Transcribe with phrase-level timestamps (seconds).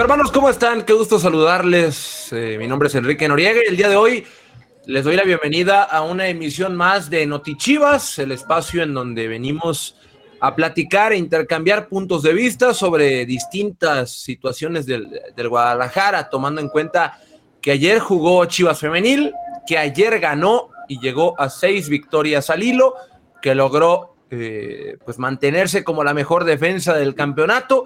[0.00, 0.82] Hermanos, ¿cómo están?
[0.82, 2.32] Qué gusto saludarles.
[2.32, 4.26] Eh, mi nombre es Enrique Noriega y el día de hoy
[4.86, 9.96] les doy la bienvenida a una emisión más de Notichivas, el espacio en donde venimos
[10.40, 16.68] a platicar e intercambiar puntos de vista sobre distintas situaciones del, del Guadalajara, tomando en
[16.68, 17.20] cuenta
[17.62, 19.32] que ayer jugó Chivas Femenil,
[19.66, 22.94] que ayer ganó y llegó a seis victorias al hilo,
[23.40, 27.84] que logró eh, pues mantenerse como la mejor defensa del campeonato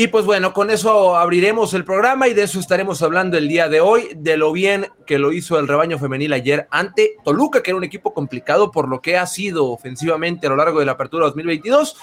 [0.00, 3.68] y pues bueno, con eso abriremos el programa y de eso estaremos hablando el día
[3.68, 7.72] de hoy, de lo bien que lo hizo el rebaño femenil ayer ante Toluca, que
[7.72, 10.92] era un equipo complicado por lo que ha sido ofensivamente a lo largo de la
[10.92, 11.96] apertura 2022.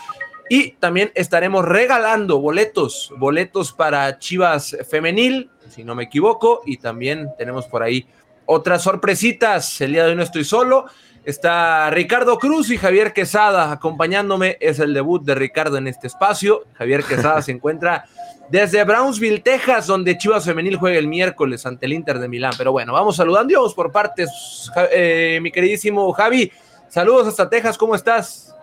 [0.50, 7.30] Y también estaremos regalando boletos, boletos para Chivas Femenil, si no me equivoco, y también
[7.38, 8.06] tenemos por ahí
[8.46, 9.80] otras sorpresitas.
[9.80, 10.88] El día de hoy no estoy solo.
[11.26, 14.58] Está Ricardo Cruz y Javier Quesada acompañándome.
[14.60, 16.66] Es el debut de Ricardo en este espacio.
[16.74, 18.06] Javier Quesada se encuentra
[18.50, 22.54] desde Brownsville, Texas, donde Chivas Femenil juega el miércoles ante el Inter de Milán.
[22.60, 24.72] Pero bueno, vamos saludando y vamos por partes.
[24.92, 26.52] Eh, mi queridísimo Javi,
[26.90, 28.56] saludos hasta Texas, ¿cómo estás?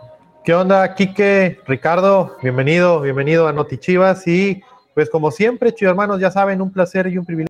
[0.44, 1.58] ¿Qué onda, Quique?
[1.66, 4.24] Ricardo, bienvenido, bienvenido a Noti Chivas.
[4.28, 4.62] Y
[4.94, 7.48] pues como siempre, chicos hermanos, ya saben, un placer y un privilegio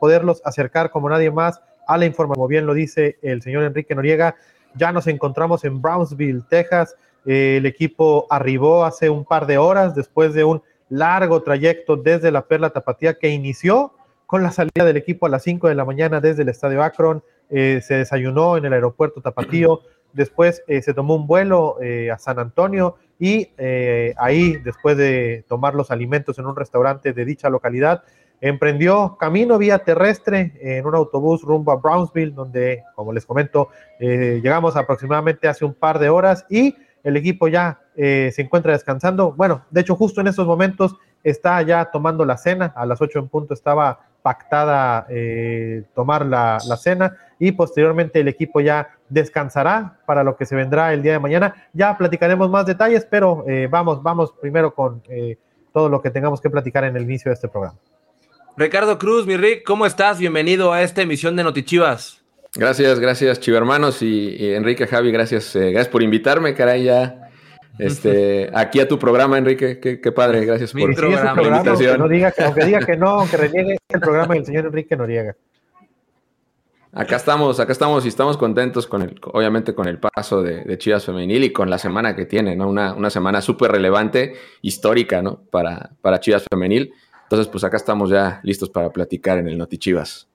[0.00, 3.94] poderlos acercar como nadie más a la información, como bien lo dice el señor Enrique
[3.94, 4.36] Noriega.
[4.74, 6.94] Ya nos encontramos en Brownsville, Texas.
[7.24, 12.46] el equipo arribó hace un par de horas después de un largo trayecto desde la
[12.46, 13.92] Perla Tapatía que inició
[14.26, 17.22] con la salida del equipo a las 5 de la mañana desde el Estadio Akron.
[17.48, 19.80] Eh, se desayunó en el aeropuerto Tapatío.
[20.12, 23.48] Después eh, se tomó un vuelo eh, a San Antonio y
[24.16, 28.04] ahí, después de tomar los alimentos en un restaurante de dicha localidad,
[28.40, 34.40] emprendió camino vía terrestre en un autobús rumbo a Brownsville, donde, como les comento, eh,
[34.42, 39.32] llegamos aproximadamente hace un par de horas y el equipo ya eh, se encuentra descansando.
[39.32, 42.72] Bueno, de hecho, justo en estos momentos está ya tomando la cena.
[42.76, 48.60] A las 8 en punto estaba pactada eh, tomar la, cena y posteriormente el equipo
[48.60, 51.54] ya descansará para lo que se vendrá el día de mañana.
[51.72, 55.02] Ya platicaremos más detalles, pero vamos, vamos primero con
[55.72, 57.78] todo lo que tengamos que platicar en el inicio de este programa.
[58.58, 60.18] Ricardo Cruz, mi Rick, ¿cómo estás?
[60.18, 62.20] Bienvenido a esta emisión de Notichivas.
[62.56, 67.30] Gracias, gracias, Chivermanos y, y Enrique, Javi, gracias, eh, gracias por invitarme, caray, ya
[67.78, 72.00] este, aquí a tu programa, Enrique, qué, padre, gracias por, la invitación.
[72.00, 75.36] no diga, aunque diga que no, aunque reniegue el programa del señor Enrique Noriega.
[76.92, 81.04] Acá estamos, acá estamos y estamos contentos con el, obviamente con el paso de, Chivas
[81.04, 82.68] Femenil y con la semana que tiene, ¿no?
[82.68, 84.32] Una, una semana súper relevante,
[84.62, 85.42] histórica, ¿no?
[85.52, 86.92] Para, para Chivas Femenil.
[87.28, 90.28] Entonces, pues acá estamos ya listos para platicar en el Notichivas.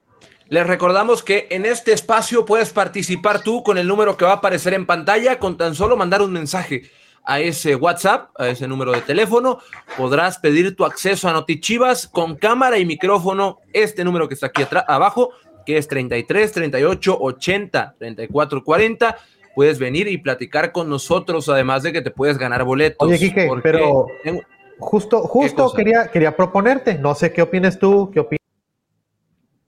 [0.47, 4.35] Les recordamos que en este espacio puedes participar tú con el número que va a
[4.35, 6.83] aparecer en pantalla, con tan solo mandar un mensaje
[7.23, 9.57] a ese WhatsApp, a ese número de teléfono.
[9.97, 13.57] Podrás pedir tu acceso a Notichivas con cámara y micrófono.
[13.73, 15.31] Este número que está aquí atrás, abajo,
[15.65, 19.17] que es 33 38 80 34 40.
[19.55, 23.07] Puedes venir y platicar con nosotros, además de que te puedes ganar boletos.
[23.07, 24.05] Oye, Quique, pero
[24.79, 28.39] Justo, justo quería, quería proponerte, no sé qué opinas tú, qué opina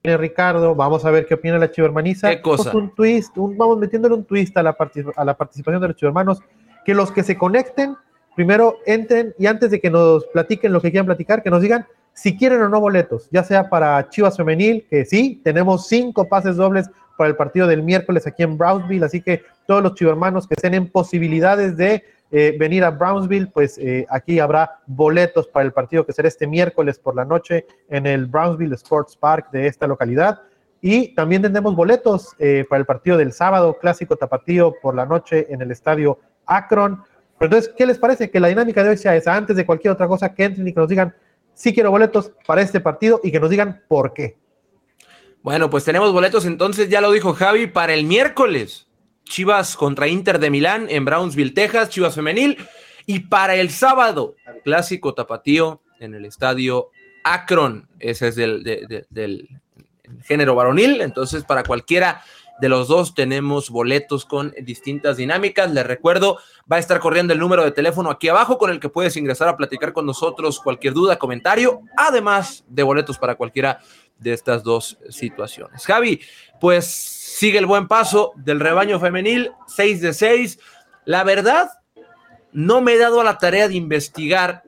[0.03, 2.29] Ricardo, vamos a ver qué opina la chivermaniza.
[2.29, 2.75] ¿Qué cosa?
[2.75, 4.75] Un twist, vamos metiéndole un twist a la,
[5.15, 6.39] a la participación de los chivermanos,
[6.85, 7.95] que los que se conecten,
[8.35, 11.87] primero entren y antes de que nos platiquen lo que quieran platicar, que nos digan
[12.13, 16.55] si quieren o no boletos, ya sea para Chivas Femenil, que sí, tenemos cinco pases
[16.55, 20.53] dobles para el partido del miércoles aquí en Brownsville, así que todos los chivermanos que
[20.53, 25.71] estén en posibilidades de eh, venir a Brownsville, pues eh, aquí habrá boletos para el
[25.71, 29.87] partido que será este miércoles por la noche en el Brownsville Sports Park de esta
[29.87, 30.41] localidad.
[30.81, 35.47] Y también tendremos boletos eh, para el partido del sábado, clásico tapatío por la noche
[35.49, 37.03] en el estadio Akron.
[37.39, 38.29] entonces, ¿qué les parece?
[38.29, 40.73] Que la dinámica de hoy sea esa, antes de cualquier otra cosa, que entren y
[40.73, 41.15] que nos digan,
[41.53, 44.37] sí quiero boletos para este partido y que nos digan por qué.
[45.41, 48.87] Bueno, pues tenemos boletos entonces, ya lo dijo Javi, para el miércoles.
[49.25, 52.57] Chivas contra Inter de Milán en Brownsville, Texas, Chivas Femenil.
[53.05, 56.89] Y para el sábado, clásico tapatío en el estadio
[57.23, 57.87] Akron.
[57.99, 58.63] Ese es del,
[59.09, 59.49] del
[60.23, 61.01] género varonil.
[61.01, 62.23] Entonces, para cualquiera
[62.59, 65.71] de los dos tenemos boletos con distintas dinámicas.
[65.71, 66.39] Les recuerdo,
[66.71, 69.49] va a estar corriendo el número de teléfono aquí abajo con el que puedes ingresar
[69.49, 73.79] a platicar con nosotros cualquier duda, comentario, además de boletos para cualquiera
[74.17, 75.85] de estas dos situaciones.
[75.85, 76.21] Javi,
[76.61, 76.83] pues
[77.35, 80.59] Sigue el buen paso del rebaño femenil, 6 de 6.
[81.03, 81.69] La verdad,
[82.53, 84.63] no me he dado a la tarea de investigar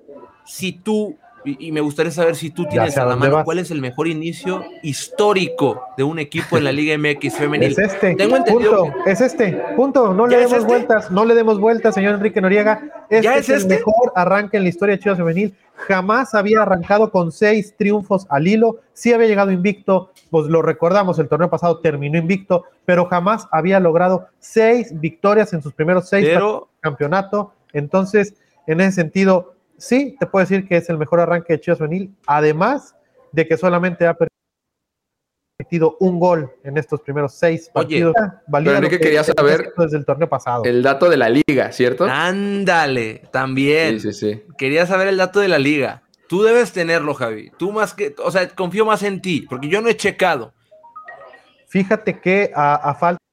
[0.45, 1.17] si tú
[1.47, 4.63] y, me gustaría saber si tú tienes a la mano cuál es el mejor inicio
[4.83, 7.71] histórico de un equipo en la Liga MX femenil.
[7.71, 10.67] Es este, Tengo punto, es este, punto, no le demos este?
[10.67, 13.75] vueltas, no le demos vueltas, señor Enrique Noriega, este es, el este?
[13.75, 18.47] mejor arranque en la historia de Chivas femenil, jamás había arrancado con seis triunfos al
[18.47, 23.47] hilo, sí había llegado invicto, pues lo recordamos, el torneo pasado terminó invicto, pero jamás
[23.51, 26.27] había logrado seis victorias en sus primeros seis
[26.81, 28.33] campeonatos, entonces,
[28.65, 32.15] en ese sentido, sí, te puedo decir que es el mejor arranque de Chivas Femenil,
[32.25, 32.95] además
[33.31, 34.17] de que solamente ha
[35.59, 38.15] permitido un gol en estos primeros seis partidos.
[38.51, 40.63] Oye, que quería saber desde el torneo pasado.
[40.63, 42.05] El dato de la liga, ¿cierto?
[42.05, 43.99] Ándale, también.
[43.99, 44.43] Sí, sí, sí.
[44.57, 46.03] Quería saber el dato de la liga.
[46.29, 47.51] Tú debes tenerlo, Javi.
[47.57, 50.53] Tú más que, o sea, confío más en ti, porque yo no he checado.
[51.67, 53.26] Fíjate que a falta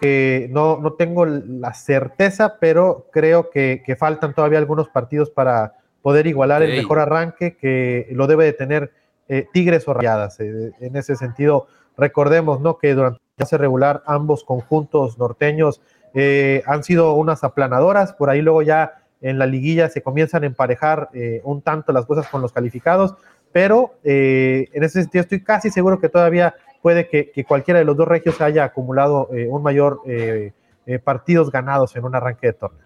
[0.00, 6.26] que no, no tengo la certeza, pero creo que, faltan todavía algunos partidos para poder
[6.26, 8.92] igualar el mejor arranque que lo debe de tener
[9.28, 10.40] eh, Tigres o Rayadas.
[10.40, 11.66] Eh, en ese sentido,
[11.96, 12.76] recordemos ¿no?
[12.78, 15.80] que durante la fase regular ambos conjuntos norteños
[16.14, 20.46] eh, han sido unas aplanadoras, por ahí luego ya en la liguilla se comienzan a
[20.46, 21.08] emparejar
[21.44, 23.14] un tanto las cosas con los calificados,
[23.52, 28.08] pero en ese sentido estoy casi seguro que todavía puede que, cualquiera de los dos
[28.08, 30.52] regios haya acumulado eh, un mayor eh,
[30.84, 32.82] eh, partidos ganados en un arranque de torneo.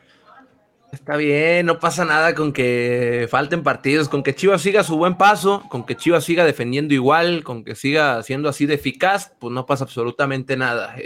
[0.92, 5.16] Está bien, no pasa nada con que falten partidos, con que Chivas siga su buen
[5.16, 9.52] paso, con que Chivas siga defendiendo igual, con que siga siendo así de eficaz, pues
[9.52, 10.96] no pasa absolutamente nada.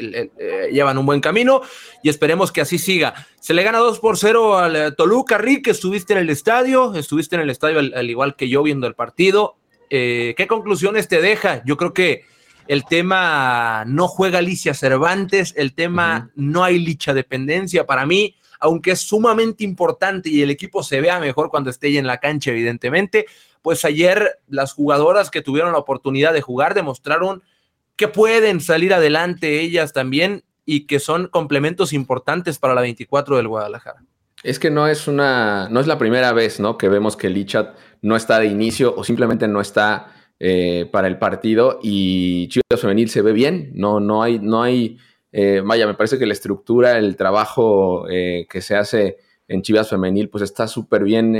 [0.70, 1.62] llevan un buen camino
[2.02, 3.14] y esperemos que así siga.
[3.40, 7.42] Se le gana 2 por 0 al Toluca, Rick, estuviste en el estadio, estuviste en
[7.42, 9.56] el estadio al, igual que yo viendo el partido.
[9.88, 11.64] ¿Qué conclusiones te deja?
[11.64, 12.26] Yo creo que
[12.70, 18.92] el tema no juega Alicia Cervantes, el tema no hay licha dependencia para mí, aunque
[18.92, 23.26] es sumamente importante y el equipo se vea mejor cuando esté en la cancha, evidentemente,
[23.60, 27.42] pues ayer las jugadoras que tuvieron la oportunidad de jugar demostraron
[27.96, 33.48] que pueden salir adelante ellas también y que son complementos importantes para la 24 del
[33.48, 34.04] Guadalajara.
[34.44, 36.78] Es que no es una, no es la primera vez, ¿no?
[36.78, 40.12] Que vemos que Lichat no está de inicio o simplemente no está
[40.42, 44.96] eh, para el partido y Chivas Femenil se ve bien, no, no hay, no hay,
[45.32, 49.90] eh, vaya, me parece que la estructura, el trabajo eh, que se hace en Chivas
[49.90, 51.36] Femenil, pues está súper bien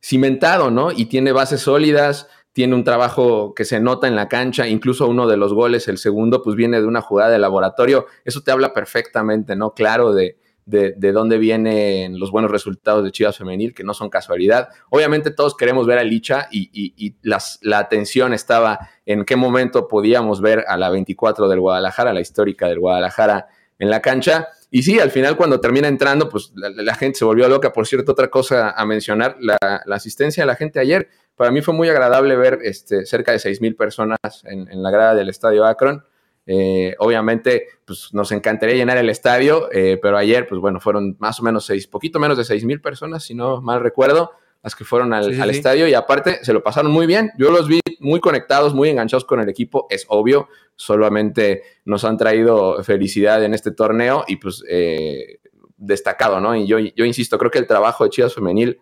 [0.00, 0.92] cimentado, ¿no?
[0.92, 5.26] Y tiene bases sólidas, tiene un trabajo que se nota en la cancha, incluso uno
[5.26, 8.72] de los goles, el segundo, pues viene de una jugada de laboratorio, eso te habla
[8.72, 9.74] perfectamente, ¿no?
[9.74, 14.68] Claro, de, de, dónde vienen los buenos resultados de Chivas Femenil, que no son casualidad.
[14.90, 20.64] Obviamente todos queremos ver a Licha y, la atención estaba en qué momento podíamos ver
[20.66, 23.46] a la 24 del Guadalajara, la histórica del Guadalajara
[23.78, 24.48] en la cancha.
[24.70, 27.72] Y sí, al final cuando termina entrando, pues la, gente se volvió loca.
[27.72, 29.56] Por cierto, otra cosa a mencionar, la,
[29.92, 33.60] asistencia de la gente ayer, para mí fue muy agradable ver este, cerca de 6
[33.60, 36.02] mil personas en, en la grada del Estadio Akron.
[36.46, 41.40] Eh, obviamente, pues nos encantaría llenar el estadio, eh, pero ayer, pues bueno, fueron más
[41.40, 44.30] o menos seis, poquito menos de seis mil personas, si no mal recuerdo,
[44.62, 47.32] las que fueron al, estadio y aparte se lo pasaron muy bien.
[47.36, 52.16] Yo los vi muy conectados, muy enganchados con el equipo, es obvio, solamente nos han
[52.16, 55.40] traído felicidad en este torneo y pues eh,
[55.76, 56.54] destacado, ¿no?
[56.54, 58.78] Y yo, yo insisto, creo que el trabajo de Chivas Femenil,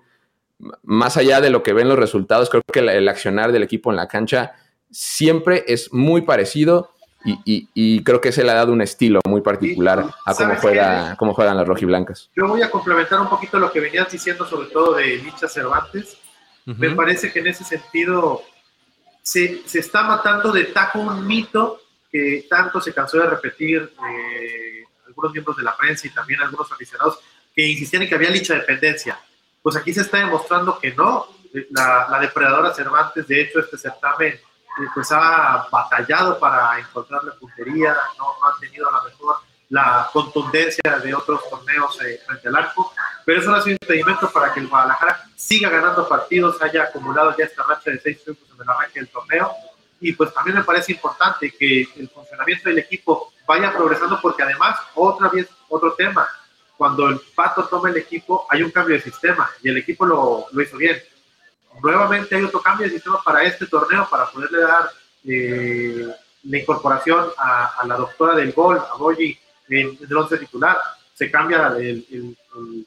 [0.83, 3.97] más allá de lo que ven los resultados, creo que el accionar del equipo en
[3.97, 4.53] la cancha
[4.91, 6.94] siempre es muy parecido
[7.25, 11.35] y, creo que se le ha dado un estilo muy particular a cómo, juega, cómo
[11.35, 12.31] juegan las rojiblancas.
[12.37, 16.19] Yo voy a complementar un poquito lo que venías diciendo, sobre todo de Licha Cervantes.
[16.67, 18.43] Me parece que en ese sentido
[19.23, 24.85] se, se, está matando de tajo un mito que tanto se cansó de repetir eh,
[25.07, 27.19] algunos miembros de la prensa y también algunos aficionados
[27.55, 29.19] que insistían en que había licha dependencia.
[29.63, 31.27] Pues aquí se está demostrando que no.
[31.71, 34.41] La, la depredadora Cervantes, de hecho, este certamen
[34.93, 39.37] pues ha batallado para encontrar la puntería, no, ha tenido a lo mejor
[39.71, 42.93] la contundencia de otros torneos eh, frente al arco,
[43.25, 47.35] pero eso no ha sido impedimento para que el Guadalajara siga ganando partidos, haya acumulado
[47.37, 49.53] ya esta racha de seis triunfos en el arranque del torneo,
[50.01, 54.79] y pues también me parece importante que el funcionamiento del equipo vaya progresando, porque además,
[54.95, 56.29] otra vez, otro tema,
[56.77, 60.47] cuando el Pato toma el equipo, hay un cambio de sistema, y el equipo lo,
[60.53, 61.01] lo hizo bien
[61.83, 64.91] nuevamente hay otro cambio de sistema para este torneo, para poderle dar
[65.27, 66.07] eh,
[66.45, 69.39] la incorporación a, la doctora del gol, a Boyi,
[69.69, 70.79] en, el once titular.
[71.15, 72.37] Se cambia el,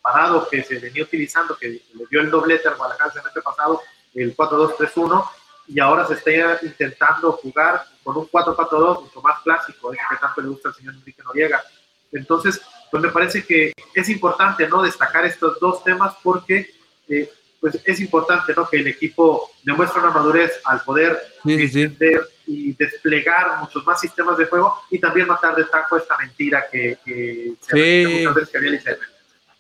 [0.02, 3.82] parado que se venía utilizando, que le dio el doblete al Guadalajara el semestre pasado,
[4.14, 5.30] el 4-2-3-1,
[5.68, 10.42] y ahora se está intentando jugar con un 4-4-2 mucho más clásico, ese que tanto
[10.42, 11.64] le gusta al señor Enrique Noriega.
[12.12, 16.74] Entonces, pues me parece que es importante no destacar estos dos temas porque
[17.10, 17.30] eh,
[17.72, 18.68] pues es importante ¿no?
[18.68, 24.46] que el equipo demuestre una madurez al poder entender y desplegar muchos más sistemas de
[24.46, 28.72] juego y también matar de taco esta mentira que, que se muchas veces que había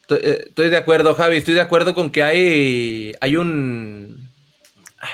[0.10, 4.28] eh, Estoy de acuerdo, Javi, estoy de acuerdo con que hay, hay un...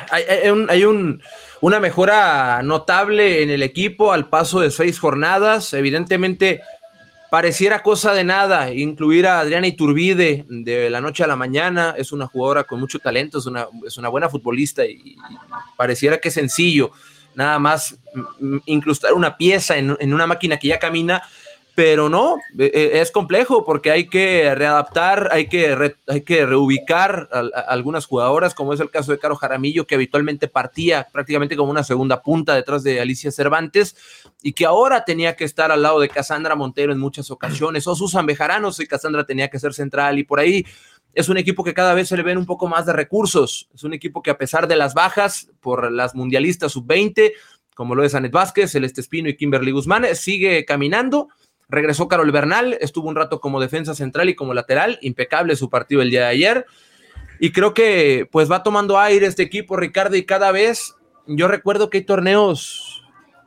[0.10, 1.22] Hay, un, hay un,
[1.60, 5.74] una mejora notable en el equipo al paso de seis jornadas.
[5.74, 6.62] Evidentemente,
[7.34, 11.96] pareciera cosa de nada incluir a Adriana Iturbide de la noche a la mañana.
[11.98, 15.16] Es una jugadora con mucho talento, es una, es una buena futbolista y,
[15.76, 16.92] pareciera que es sencillo
[17.34, 17.98] nada más
[18.66, 21.24] incrustar una pieza en, en, una máquina que ya camina
[21.76, 27.30] pero no, e, e, es complejo porque hay que readaptar, hay que, hay que reubicar
[27.32, 31.72] a, algunas jugadoras, como es el caso de Caro Jaramillo, que habitualmente partía prácticamente como
[31.72, 33.96] una segunda punta detrás de Alicia Cervantes
[34.44, 37.96] y que ahora tenía que estar al lado de Casandra Montero en muchas ocasiones, o
[37.96, 40.66] Susan Bejaranos y Casandra tenía que ser central y por ahí
[41.14, 43.84] es un equipo que cada vez se le ven un poco más de recursos, es
[43.84, 47.34] un equipo que a pesar de las bajas por las mundialistas sub-20,
[47.74, 51.30] como lo es Anet Vázquez, Celeste Espino y Kimberly Guzmán, sigue caminando
[51.70, 56.02] Regresó Carol Bernal, estuvo un rato como defensa central y como lateral, impecable su partido
[56.02, 56.66] el día de ayer.
[57.40, 60.96] Y creo que pues va tomando aire este equipo, Ricardo, y cada vez
[61.26, 63.03] yo recuerdo que hay torneos,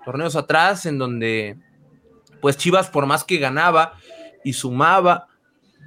[0.06, 1.56] torneos atrás en donde
[2.40, 3.94] pues Chivas por más que ganaba
[4.44, 5.26] y sumaba,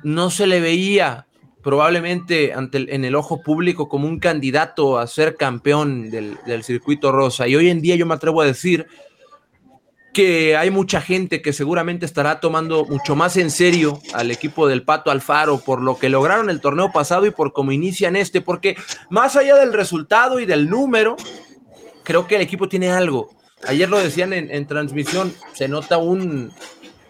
[0.04, 1.26] no se le veía
[1.64, 7.14] probablemente ante en el ojo público como un candidato a ser campeón del, del circuito
[7.14, 7.48] rosa.
[7.48, 8.88] Y hoy en día yo me atrevo a decir
[10.14, 14.84] que hay mucha gente que seguramente estará tomando mucho más en serio al equipo del
[14.84, 18.76] Pato Alfaro por lo que lograron el torneo pasado y por cómo inician este, porque
[19.10, 21.16] más allá del resultado y del número,
[22.04, 23.39] creo que el equipo tiene algo.
[23.68, 26.52] Ayer lo decían en, transmisión, se nota un,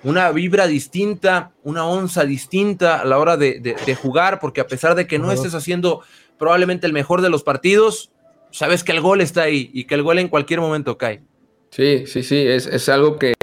[0.04, 5.08] una vibra distinta, una onza distinta a la hora de, jugar, porque a pesar de
[5.08, 6.02] que no estés haciendo
[6.38, 8.12] probablemente el mejor de los partidos,
[8.52, 11.22] sabes que el gol está ahí y que el gol en cualquier momento cae.
[11.70, 13.34] Sí, sí, sí, es, es algo que,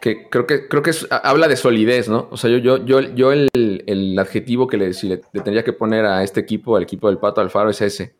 [0.00, 2.28] que, creo que creo que es, habla de solidez, ¿no?
[2.30, 3.50] O sea, yo, yo, yo, yo el,
[3.86, 7.42] el adjetivo que le, le, tendría que poner a este equipo, al equipo del Pato
[7.42, 8.14] Alfaro, es ese.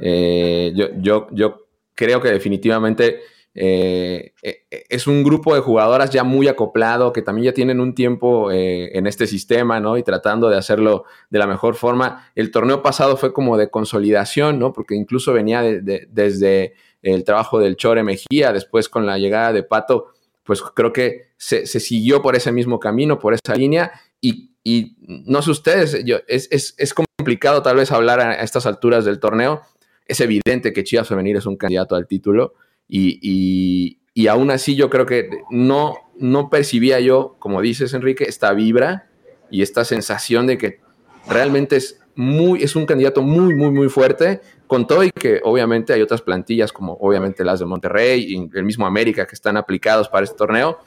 [0.00, 3.20] Eh, yo, yo, yo creo que definitivamente
[3.58, 7.94] eh, eh, es un grupo de jugadoras ya muy acoplado, que también ya tienen un
[7.94, 9.96] tiempo en este sistema, ¿no?
[9.96, 12.30] Y tratando de hacerlo de la mejor forma.
[12.34, 14.72] El torneo pasado fue como de consolidación, ¿no?
[14.74, 19.62] Porque incluso venía de, desde el trabajo del Chore Mejía, después con la llegada de
[19.62, 20.08] Pato,
[20.44, 24.50] pues creo que se, siguió por ese mismo camino, por esa línea, y,
[24.98, 29.62] no sé ustedes, yo, es, es, complicado tal vez hablar a, estas alturas del torneo,
[30.06, 32.54] es evidente que Chivas Femenil es un candidato al título,
[32.88, 38.52] y, y, aún así yo creo que no, no percibía yo, como dices Enrique, esta
[38.52, 39.08] vibra
[39.50, 40.80] y esta sensación de que
[41.28, 45.92] realmente es muy, es un candidato muy, muy, muy fuerte, con todo y que obviamente
[45.92, 50.08] hay otras plantillas como obviamente las de Monterrey y el mismo América que están aplicados
[50.08, 50.78] para este torneo,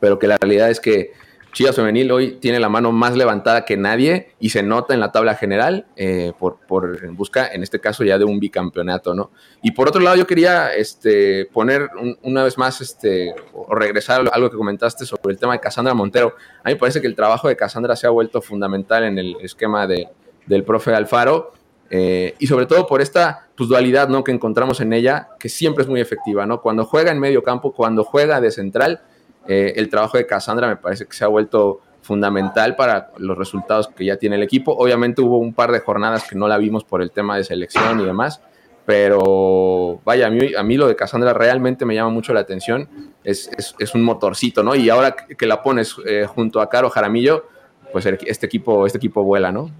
[0.00, 1.12] pero que la realidad es que
[1.54, 5.12] Chivas Femenil hoy tiene la mano más levantada que nadie y se nota en la
[5.12, 9.30] tabla general eh, por, por, en busca, en este caso ya de un bicampeonato, ¿no?
[9.62, 11.90] Y por otro lado yo quería este, poner
[12.22, 15.94] una vez más, este, o regresar a algo que comentaste sobre el tema de Casandra
[15.94, 16.34] Montero.
[16.64, 19.36] A mí me parece que el trabajo de Casandra se ha vuelto fundamental en el
[19.40, 20.08] esquema de,
[20.46, 21.52] del profe Alfaro
[21.88, 24.24] eh, y sobre todo por esta dualidad ¿no?
[24.24, 26.46] que encontramos en ella, que siempre es muy efectiva.
[26.46, 26.60] ¿no?
[26.60, 29.02] Cuando juega en medio campo, cuando juega de central,
[29.46, 33.88] eh, el trabajo de Cassandra me parece que se ha vuelto fundamental para los resultados
[33.88, 34.72] que ya tiene el equipo.
[34.72, 38.00] Obviamente hubo un par de jornadas que no la vimos por el tema de selección
[38.00, 38.40] y demás,
[38.84, 42.88] pero vaya, a mí, a mí lo de Cassandra realmente me llama mucho la atención.
[43.24, 44.74] Es, es, un motorcito, ¿no?
[44.74, 47.46] Y ahora que la pones eh, junto a Caro Jaramillo,
[47.92, 49.70] pues este equipo, este equipo vuela, ¿no?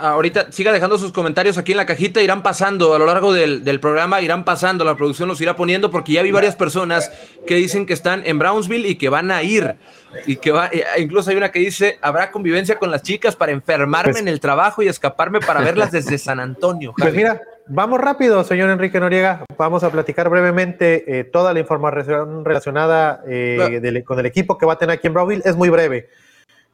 [0.00, 3.80] Ahorita siga dejando sus comentarios aquí en la cajita, irán pasando a lo largo del,
[3.80, 7.10] programa, irán pasando, la producción los irá poniendo porque ya vi varias personas
[7.46, 9.76] que dicen que están en Brownsville y que van a ir.
[10.26, 13.52] Y que va, eh, incluso hay una que dice, habrá convivencia con las chicas para
[13.52, 16.94] enfermarme pues en el trabajo y escaparme para verlas desde San Antonio.
[16.96, 19.44] Pues mira, vamos rápido, señor Enrique Noriega.
[19.58, 24.74] Vamos a platicar brevemente eh, toda la información relacionada eh, con el equipo que va
[24.74, 25.42] a tener aquí en Brownsville.
[25.44, 26.08] Es muy breve.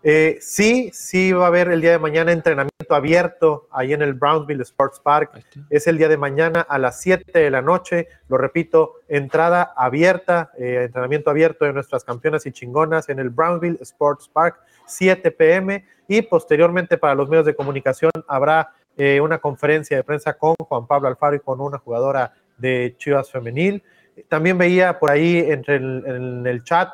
[0.06, 4.12] Eh, sí, sí va a haber el día de mañana entrenamiento abierto ahí en el
[4.12, 5.42] Brownsville Sports Park.
[5.70, 8.08] Es el día de mañana a las 7 de la noche.
[8.28, 13.78] Lo repito, entrada abierta, eh, entrenamiento abierto de nuestras campeonas y chingonas en el Brownsville
[13.80, 15.86] Sports Park, 7 pm.
[16.06, 20.86] Y posteriormente para los medios de comunicación habrá eh, una conferencia de prensa con Juan
[20.86, 23.82] Pablo Alfaro y con una jugadora de Chivas Femenil.
[24.28, 26.90] También veía por ahí entre en el chat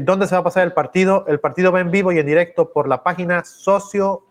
[0.00, 1.24] ¿Dónde se va a pasar el partido?
[1.28, 4.28] El partido va en vivo y en directo por la página socio.mx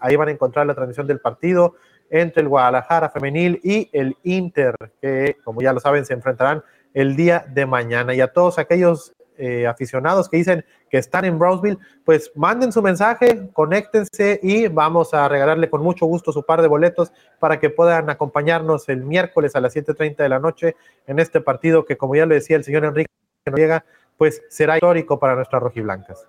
[0.00, 1.74] Ahí van a encontrar la transmisión del partido
[2.10, 6.62] entre el Guadalajara femenil y el Inter, que como ya lo saben se enfrentarán
[6.92, 8.14] el día de mañana.
[8.14, 12.82] Y a todos aquellos eh, aficionados que dicen que están en Brownsville, pues manden su
[12.82, 17.70] mensaje, conéctense y vamos a regalarle con mucho gusto su par de boletos para que
[17.70, 22.16] puedan acompañarnos el miércoles a las 7.30 de la noche en este partido que, como
[22.16, 23.10] ya lo decía el señor Enrique
[23.56, 23.84] llega,
[24.20, 26.28] pues será histórico para nuestras rojiblancas.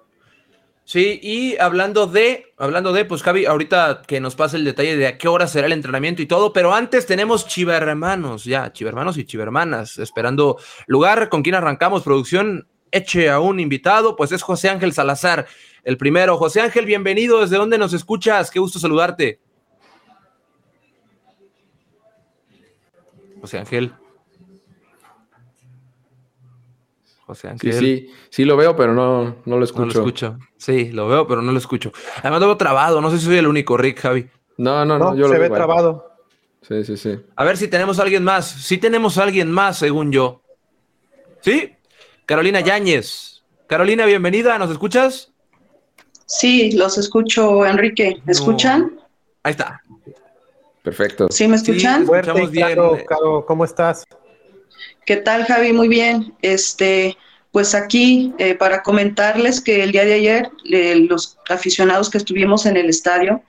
[0.86, 5.08] Sí, y hablando de, hablando de, pues Javi, ahorita que nos pase el detalle de
[5.08, 9.26] a qué hora será el entrenamiento y todo, pero antes tenemos chivermanos, ya, chivermanos y
[9.26, 10.58] chivermanas, esperando
[10.88, 15.48] lugar con quien arrancamos producción, eche a un invitado, pues es José Ángel Salazar,
[15.84, 16.38] el primero.
[16.38, 18.52] José Ángel, bienvenido, ¿desde dónde nos escuchas?
[18.52, 19.42] Qué gusto saludarte.
[23.42, 23.94] José Ángel.
[27.32, 27.72] José Ángel.
[27.72, 29.86] Sí, sí, sí lo veo, pero no, no lo escucho.
[29.86, 30.38] No lo escucho.
[30.58, 31.94] Sí, lo veo, pero no lo escucho.
[32.18, 34.30] Además lo veo trabado, no sé si soy el único, Rick, Javi.
[34.58, 36.18] No, no, no, yo se ve trabado.
[36.62, 37.18] Sí, sí, sí.
[37.38, 38.50] A ver si tenemos a alguien más.
[38.50, 40.42] Sí tenemos a alguien más, según yo.
[41.40, 41.74] ¿Sí?
[42.26, 43.44] Carolina Yáñez.
[43.66, 45.32] Carolina, bienvenida, ¿nos escuchas?
[46.26, 48.22] Sí, los escucho, Enrique.
[48.26, 49.00] ¿Me escuchan?
[49.44, 49.82] Ahí está.
[50.84, 51.28] Perfecto.
[51.32, 52.06] ¿Sí me escuchan?
[52.06, 52.78] Sí, bien.
[53.48, 54.04] ¿cómo estás?
[55.06, 55.74] ¿Qué tal, Javi?
[55.74, 56.34] Muy bien.
[56.42, 57.18] Este,
[57.52, 62.78] pues aquí eh, para comentarles que el día de ayer los aficionados que estuvimos en
[62.78, 63.42] el estadio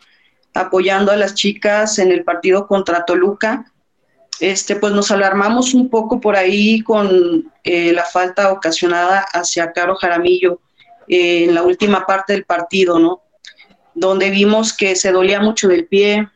[0.55, 3.71] apoyando a las chicas en el partido contra Toluca,
[4.41, 9.95] este, pues nos alarmamos un poco por ahí con eh, la falta ocasionada hacia Caro
[9.95, 10.61] Jaramillo
[11.07, 13.23] eh, en la última parte del partido, ¿no?
[13.95, 16.29] Donde vimos que se dolía mucho del pie,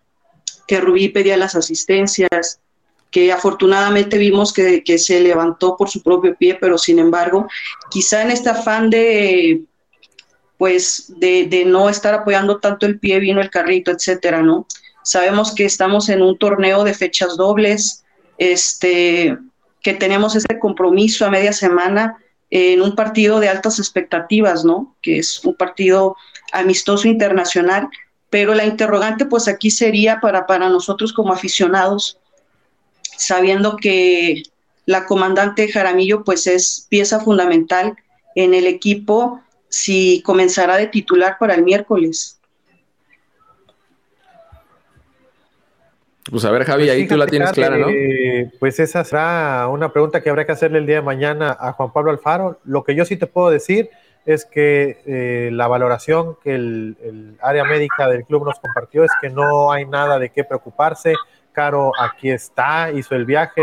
[0.68, 2.60] que Rubí pedía las asistencias,
[3.10, 7.48] que afortunadamente vimos que, que, se levantó por su propio pie, pero sin embargo,
[7.90, 9.62] quizá en este afán de
[10.58, 14.66] pues de, de no estar apoyando tanto el pie vino el carrito, etcétera, ¿no?
[15.02, 18.04] Sabemos que estamos en un torneo de fechas dobles,
[18.38, 19.38] este,
[19.82, 22.16] que tenemos este compromiso a media semana
[22.50, 24.96] en un partido de altas expectativas, ¿no?
[25.02, 26.16] Que es un partido
[26.52, 27.88] amistoso internacional,
[28.30, 32.18] pero la interrogante pues aquí sería para, para nosotros como aficionados,
[33.16, 34.42] sabiendo que
[34.84, 37.96] la comandante Jaramillo pues es pieza fundamental
[38.34, 42.36] en el equipo si comenzará de titular para el miércoles.
[46.30, 47.86] Pues a ver, Javi, ahí tú la tienes clara, ¿no?
[48.58, 51.92] pues esa será una pregunta que habrá que hacerle el día de mañana a Juan
[51.92, 52.58] Pablo Alfaro.
[52.64, 53.90] Lo que yo sí te puedo decir
[54.24, 59.30] es que eh, la valoración que el, área médica del club nos compartió es que
[59.30, 61.14] no hay nada de qué preocuparse.
[61.56, 63.62] Caro aquí está, hizo el viaje,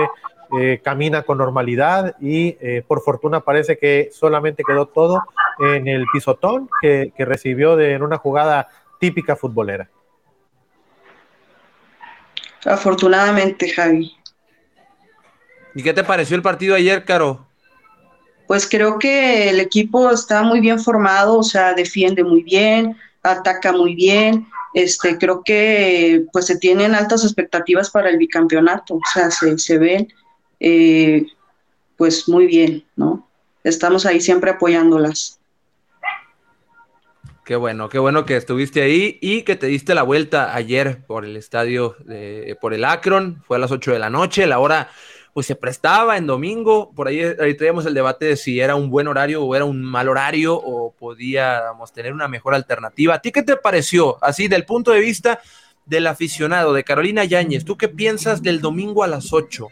[0.60, 5.21] eh, camina con normalidad y eh, por fortuna parece que solamente quedó todo
[5.60, 8.67] en el pisotón que, recibió de, en una jugada
[8.99, 9.91] típica futbolera.
[12.65, 14.12] Afortunadamente, Javi.
[15.75, 17.45] ¿Y qué te pareció el partido ayer, Caro?
[18.47, 23.71] Pues creo que el equipo está muy bien formado, o sea, defiende muy bien, ataca
[23.71, 24.47] muy bien.
[24.73, 29.77] Este, creo que pues se tienen altas expectativas para el bicampeonato, o sea, se, se
[29.77, 30.07] ven
[30.59, 31.27] eh,
[31.97, 33.27] pues muy bien, ¿no?
[33.63, 35.39] Estamos ahí siempre apoyándolas.
[37.45, 41.25] Qué bueno, qué bueno que estuviste ahí y que te diste la vuelta ayer por
[41.25, 44.89] el estadio, de, por el Akron, fue a las 8 de la noche, la hora
[45.34, 48.91] pues se prestaba en domingo, por ahí, ahí traíamos el debate de si era un
[48.91, 53.15] buen horario o era un mal horario o podíamos tener una mejor alternativa.
[53.15, 54.24] ¿A ti qué te pareció?
[54.24, 55.41] Así, del punto de vista
[55.86, 59.67] del aficionado, de Carolina Yáñez, ¿tú qué piensas del domingo a las 8?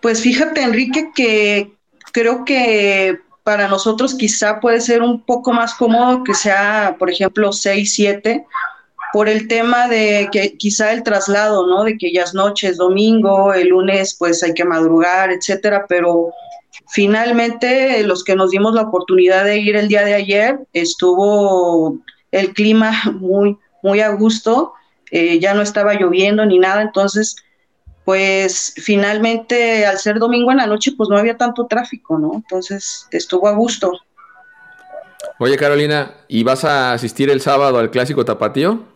[0.00, 1.72] Pues fíjate, Enrique, que
[2.12, 7.52] creo que para nosotros quizá puede ser un poco más cómodo que sea, por ejemplo,
[7.52, 8.46] 6, 7,
[9.12, 11.84] por el tema de que quizá el traslado, ¿no?
[11.84, 16.32] De que ya es domingo, el lunes pues hay que madrugar, etcétera, pero
[16.88, 21.98] finalmente los que nos dimos la oportunidad de ir el día de ayer, estuvo
[22.30, 24.72] el clima muy, muy a gusto,
[25.10, 27.36] eh, ya no estaba lloviendo ni nada, entonces
[28.04, 32.32] pues finalmente al ser domingo en la noche pues no había tanto tráfico, ¿no?
[32.34, 33.92] Entonces estuvo a gusto.
[35.38, 38.91] Oye Carolina, ¿y vas a asistir el sábado al clásico tapatío?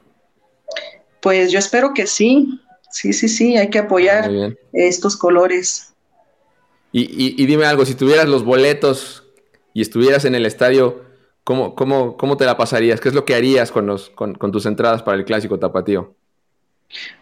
[1.26, 4.30] Pues yo espero que sí, sí, sí, sí, hay que apoyar
[4.72, 5.92] estos colores.
[6.92, 9.24] Y, dime algo, si tuvieras los boletos
[9.74, 11.02] y estuvieras en el estadio,
[11.42, 13.00] ¿cómo, cómo, cómo te la pasarías?
[13.00, 16.14] ¿Qué es lo que harías con, los, con, con tus entradas para el clásico tapatío?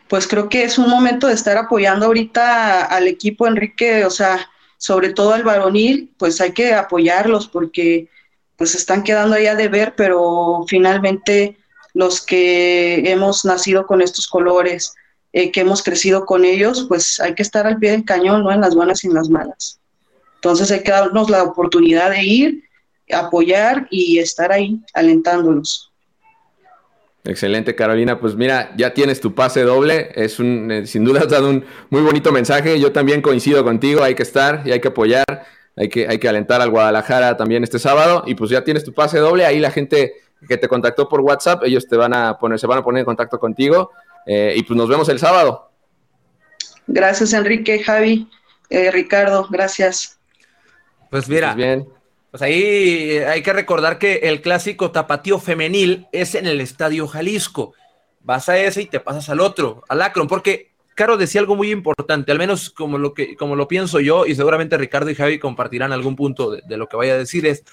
[0.06, 4.50] pues creo que es un momento de estar apoyando ahorita al equipo Enrique, o sea,
[4.76, 8.10] sobre todo al varonil, pues hay que apoyarlos porque
[8.56, 11.56] pues están quedando ya de ver, pero finalmente
[11.94, 14.94] los que hemos nacido con estos colores,
[15.32, 18.52] eh, que hemos crecido con ellos, pues hay que estar al pie del cañón, ¿no?
[18.52, 19.80] En las buenas y en las malas.
[20.36, 22.64] Entonces hay que darnos la oportunidad de ir,
[23.12, 25.90] apoyar y estar ahí alentándolos.
[27.24, 28.20] Excelente, Carolina.
[28.20, 30.10] Pues mira, ya tienes tu pase doble.
[30.14, 32.78] Es un, eh, sin duda has dado un muy bonito mensaje.
[32.78, 34.02] Yo también coincido contigo.
[34.02, 35.24] Hay que estar y hay que apoyar.
[35.74, 38.24] Hay que, hay que alentar al Guadalajara también este sábado.
[38.26, 39.46] Y pues ya tienes tu pase doble.
[39.46, 42.78] Ahí la gente que te contactó por WhatsApp, ellos te van a poner, se van
[42.78, 43.90] a poner en contacto contigo.
[44.26, 45.70] Eh, y pues nos vemos el sábado.
[46.86, 48.28] Gracias, Enrique, Javi,
[48.70, 49.46] eh, Ricardo.
[49.50, 50.18] Gracias.
[51.10, 51.54] Pues mira.
[51.54, 51.88] Pues bien.
[52.30, 57.74] Pues ahí hay que recordar que el clásico tapatío femenil es en el Estadio Jalisco.
[58.22, 61.70] Vas a ese y te pasas al otro, al Akron, porque Caro decía algo muy
[61.70, 65.38] importante, al menos como lo, que, como lo pienso yo, y seguramente Ricardo y Javi
[65.38, 67.64] compartirán algún punto de, lo que vaya a decir, es,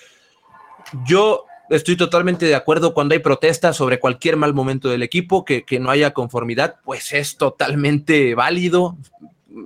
[1.05, 5.63] yo estoy totalmente de acuerdo cuando hay protestas sobre cualquier mal momento del equipo, que,
[5.63, 8.97] que no haya conformidad, pues es totalmente válido,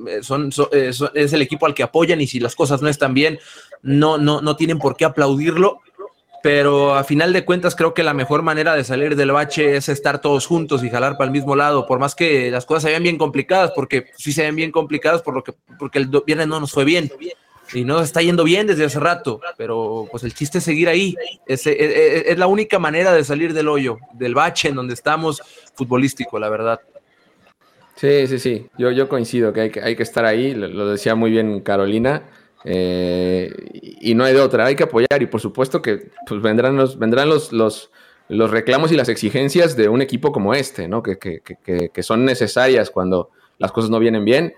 [0.08, 3.14] eh, son, eh, es el equipo al que apoyan y si las cosas no están
[3.14, 3.40] bien,
[3.82, 5.80] no, no, no tienen por qué aplaudirlo.
[6.44, 9.90] Pero a final de cuentas creo que la mejor manera de salir del bache es
[9.90, 12.90] estar todos juntos y jalar para el mismo lado, por más que las cosas se
[12.90, 16.48] vean bien complicadas, porque sí se ven bien complicadas por lo que, porque el viernes
[16.48, 17.10] no nos fue bien
[17.74, 21.16] y no está yendo bien desde hace rato, pero pues el chiste es seguir ahí.
[21.46, 25.42] Es, es, la única manera de salir del hoyo, del bache en donde estamos
[25.74, 26.80] futbolístico, la verdad.
[27.96, 28.68] Sí, sí, sí.
[28.78, 30.54] Yo, yo coincido que hay, que hay que estar ahí.
[30.54, 32.24] Lo, decía muy bien Carolina.
[32.66, 34.66] Eh, y no hay de otra.
[34.66, 35.22] Hay que apoyar.
[35.22, 37.92] Y por supuesto que pues, vendrán, los, vendrán los, los,
[38.28, 41.02] los reclamos y las exigencias de un equipo como este, ¿no?
[41.02, 44.54] Que, que, que, que, son necesarias cuando las cosas no vienen bien.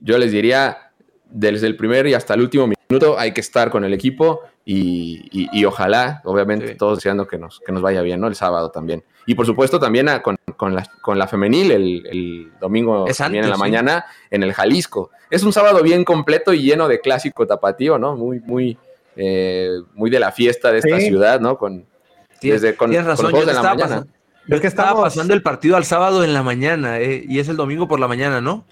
[0.00, 0.87] Yo les diría,
[1.30, 5.48] desde el primer y hasta el último minuto hay que estar con el equipo y,
[5.52, 8.26] y, ojalá, obviamente, todos deseando que nos, que nos vaya bien, ¿no?
[8.26, 9.02] El sábado también.
[9.24, 13.50] Y por supuesto también con, con, la, con, la, femenil el, el domingo también en
[13.50, 15.10] la mañana en el Jalisco.
[15.30, 18.14] Es un sábado bien completo y lleno de clásico tapatío, ¿no?
[18.14, 18.76] Muy, muy,
[19.16, 21.56] eh, muy de la fiesta de esta ciudad, ¿no?
[21.56, 21.86] Con,
[22.42, 24.06] desde con, tienes razón, con de la mañana.
[24.48, 27.56] Es que estaba pasando el partido al sábado en la mañana eh, y es el
[27.56, 28.64] domingo por la mañana, ¿no?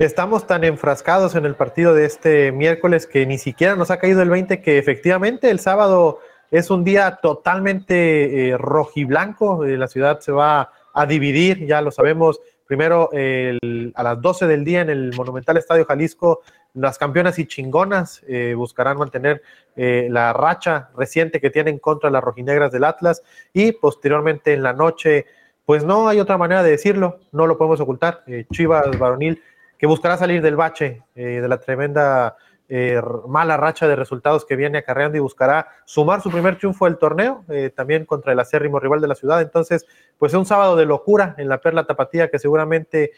[0.00, 4.22] Estamos tan enfrascados en el partido de este miércoles que ni siquiera nos ha caído
[4.22, 9.66] el 20 que efectivamente el sábado es un día totalmente eh, rojiblanco.
[9.66, 12.40] Eh, la ciudad se va a dividir, ya lo sabemos.
[12.64, 16.40] Primero a las 12 del día en el Monumental Estadio Jalisco,
[16.72, 19.42] las campeonas y chingonas eh, buscarán mantener
[19.76, 25.26] la racha reciente que tienen contra las rojinegras del Atlas y posteriormente en la noche,
[25.66, 28.24] pues no hay otra manera de decirlo, no lo podemos ocultar.
[28.50, 29.42] Chivas Varonil
[29.80, 32.36] que buscará salir del bache, eh, de la tremenda
[32.68, 36.98] eh, mala racha de resultados que viene acarreando y buscará sumar su primer triunfo del
[36.98, 39.40] torneo, eh, también contra el acérrimo rival de la ciudad.
[39.40, 39.86] Entonces,
[40.18, 43.12] pues es un sábado de locura en la Perla Tapatía que seguramente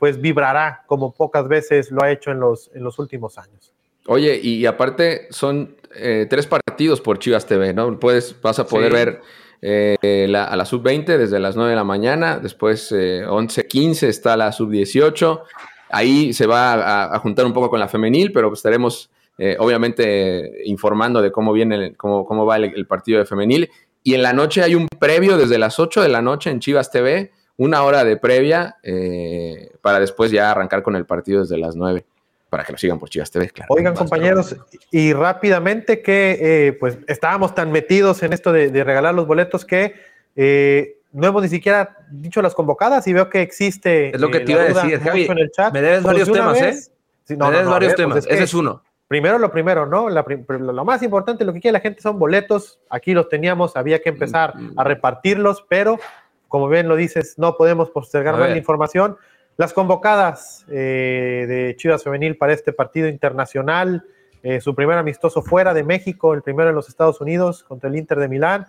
[0.00, 3.72] pues vibrará como pocas veces lo ha hecho en los, en los últimos años.
[4.08, 5.76] Oye, y aparte son
[6.28, 8.00] tres partidos por Chivas TV, ¿no?
[8.00, 9.20] Puedes, vas a poder ver
[10.34, 15.42] a la sub-20 desde las 9 de la mañana, después 11-15 está la sub-18,
[15.94, 21.22] Ahí se va a, juntar un poco con la femenil, pero estaremos eh, obviamente informando
[21.22, 23.70] de cómo viene, cómo, cómo va el, partido de femenil.
[24.02, 26.90] Y en la noche hay un previo desde las 8 de la noche en Chivas
[26.90, 31.76] TV, una hora de previa eh, para después ya arrancar con el partido desde las
[31.76, 32.04] 9
[32.50, 33.72] para que lo sigan por Chivas TV, claro.
[33.74, 34.56] Oigan, compañeros,
[34.90, 39.94] y rápidamente que eh, pues estábamos tan metidos en esto de, regalar los boletos que
[41.14, 44.14] no hemos ni siquiera dicho las convocadas y veo que existe.
[44.14, 45.24] Es lo que eh, te iba a decir, Javi.
[45.24, 45.72] En el chat.
[45.72, 46.76] Me debes varios temas, ¿eh?
[47.28, 48.26] me debes varios temas.
[48.26, 48.82] Ese es uno.
[49.06, 50.08] Primero lo primero, ¿no?
[50.08, 52.80] lo más importante, lo que quiere la gente son boletos.
[52.90, 54.80] Aquí los teníamos, había que empezar mm, mm.
[54.80, 55.98] a repartirlos, pero
[56.48, 59.16] como bien lo dices, no podemos postergar más la información.
[59.56, 64.04] Las convocadas eh, de Chivas Femenil para este partido internacional,
[64.42, 67.96] eh, su primer amistoso fuera de México, el primero en los Estados Unidos contra el
[67.96, 68.66] Inter de Milán.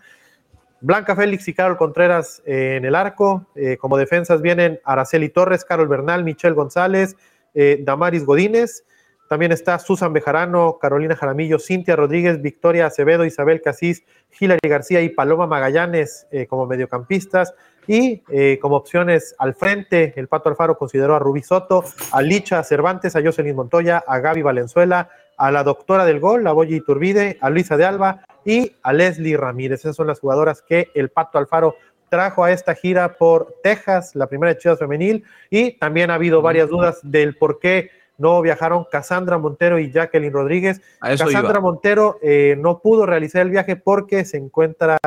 [0.82, 3.48] Blanca Félix y Carol Contreras eh, en el arco.
[3.56, 7.16] Eh, como defensas vienen Araceli Torres, Carol Bernal, Michelle González,
[7.54, 8.86] eh, Damaris Godínez.
[9.28, 14.04] También está Susan Bejarano, Carolina Jaramillo, Cintia Rodríguez, Victoria Acevedo, Isabel Casís,
[14.40, 17.56] Hilary García y Paloma Magallanes como mediocampistas.
[17.88, 18.20] Y
[18.60, 23.24] como opciones al frente, el Pato Alfaro consideró a Rubí Soto, a Licha Cervantes, a
[23.24, 27.78] Jocelyn Montoya, a Gaby Valenzuela, a la doctora del gol, a Boyi Iturbide, a Luisa
[27.78, 29.82] de Alba y a Leslie Ramírez.
[29.82, 31.76] Esas son las jugadoras que el Pato Alfaro
[32.10, 36.42] trajo a esta gira por Texas, la primera de Chivas Femenil, y también ha habido
[36.42, 40.82] varias dudas del por qué no viajaron Cassandra Montero y Jacqueline Rodríguez.
[41.00, 41.60] Cassandra iba.
[41.60, 44.98] Montero eh, no pudo realizar el viaje porque se encuentra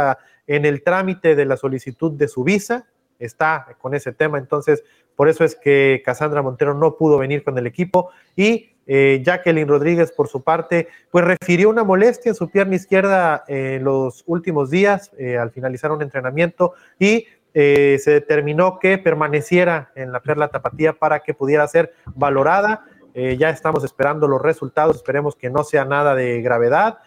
[0.47, 2.87] en el trámite de la solicitud de su visa,
[3.19, 4.85] está con ese tema, entonces
[5.17, 9.69] por eso es que Cassandra Montero no pudo venir con el equipo y eh, Jacqueline
[9.69, 14.71] Rodríguez por su parte pues refirió una molestia en su pierna izquierda en los últimos
[14.71, 20.49] días eh, al finalizar un entrenamiento y eh, se determinó que permaneciera en la perla
[20.49, 22.85] tapatía para que pudiera ser valorada.
[23.15, 26.99] Eh, ya estamos esperando los resultados, esperemos que no sea nada de gravedad.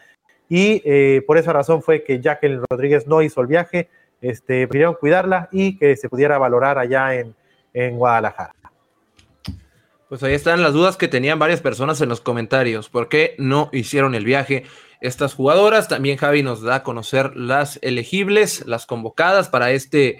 [0.49, 3.89] Y eh, por esa razón fue que Jacqueline Rodríguez no hizo el viaje,
[4.19, 7.33] este, pidieron cuidarla y que se pudiera valorar allá en,
[7.73, 8.53] en Guadalajara.
[10.11, 12.89] Pues ahí están las dudas que tenían varias personas en los comentarios.
[12.89, 14.65] ¿Por qué no hicieron el viaje
[14.99, 15.87] estas jugadoras?
[15.87, 20.17] También Javi nos da a conocer las elegibles, las convocadas para este,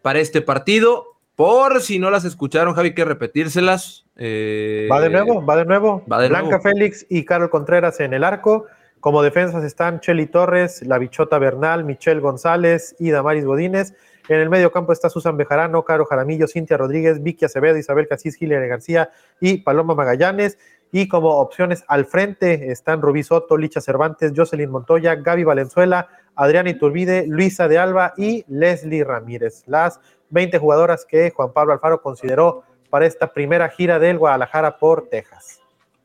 [0.00, 1.18] para este partido.
[1.34, 4.06] Por si no las escucharon, Javi, que repetírselas.
[4.16, 6.02] Eh, Va de nuevo, va de nuevo.
[6.10, 6.62] va de Blanca nuevo.
[6.62, 8.64] Félix y Carol Contreras en el arco.
[9.00, 13.92] Como defensas están Cheli Torres, La Bichota Bernal, Michelle González y Damaris Godínez.
[14.28, 18.40] En el medio campo está Susan Bejarano, Caro Jaramillo, Cintia Rodríguez, Vicky Acevedo, Isabel Casís,
[18.40, 19.10] Hilary García
[19.40, 20.58] y Paloma Magallanes.
[20.90, 26.70] Y como opciones al frente están Rubí Soto, Licha Cervantes, Jocelyn Montoya, Gaby Valenzuela, Adriana
[26.70, 29.62] Iturbide, Luisa de Alba y Leslie Ramírez.
[29.66, 35.08] Las 20 jugadoras que Juan Pablo Alfaro consideró para esta primera gira del Guadalajara por
[35.08, 35.60] Texas.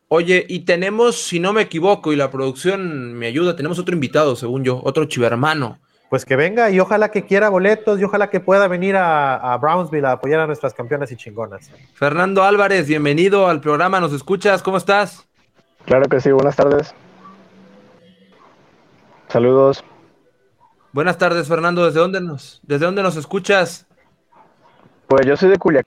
[0.10, 4.36] Oye, y tenemos, si no me equivoco, y la producción me ayuda, tenemos otro invitado,
[4.36, 5.80] según yo, otro chivermano.
[6.12, 9.58] Pues que venga y ojalá que quiera boletos y ojalá que pueda venir a, a
[9.58, 11.72] Brownsville a apoyar a nuestras campeonas y chingonas.
[11.94, 14.62] Fernando Álvarez, bienvenido al programa, ¿nos escuchas?
[14.62, 15.26] ¿Cómo estás?
[15.86, 16.94] Claro que sí, buenas tardes.
[19.30, 19.86] Saludos.
[20.92, 21.86] Buenas tardes, Fernando.
[21.86, 23.88] ¿Desde dónde nos, desde dónde nos escuchas?
[25.08, 25.86] Pues yo soy de Culiacán,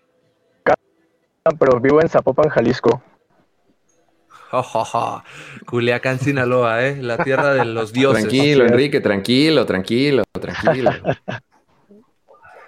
[1.58, 3.02] pero vivo en Zapopan, Jalisco.
[4.50, 5.22] Jo, jo, jo.
[5.66, 7.02] Culiacán, Sinaloa, ¿eh?
[7.02, 8.22] La tierra de los dioses.
[8.22, 10.92] Tranquilo, Enrique, tranquilo, tranquilo, tranquilo.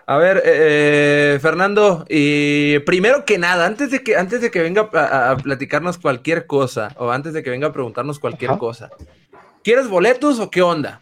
[0.08, 4.62] A ver, eh, eh, Fernando, y primero que nada, antes de que, antes de que
[4.62, 8.60] venga a, a platicarnos cualquier cosa, o antes de que venga a preguntarnos cualquier Ajá.
[8.60, 8.90] cosa,
[9.64, 11.00] ¿quieres boletos o qué onda?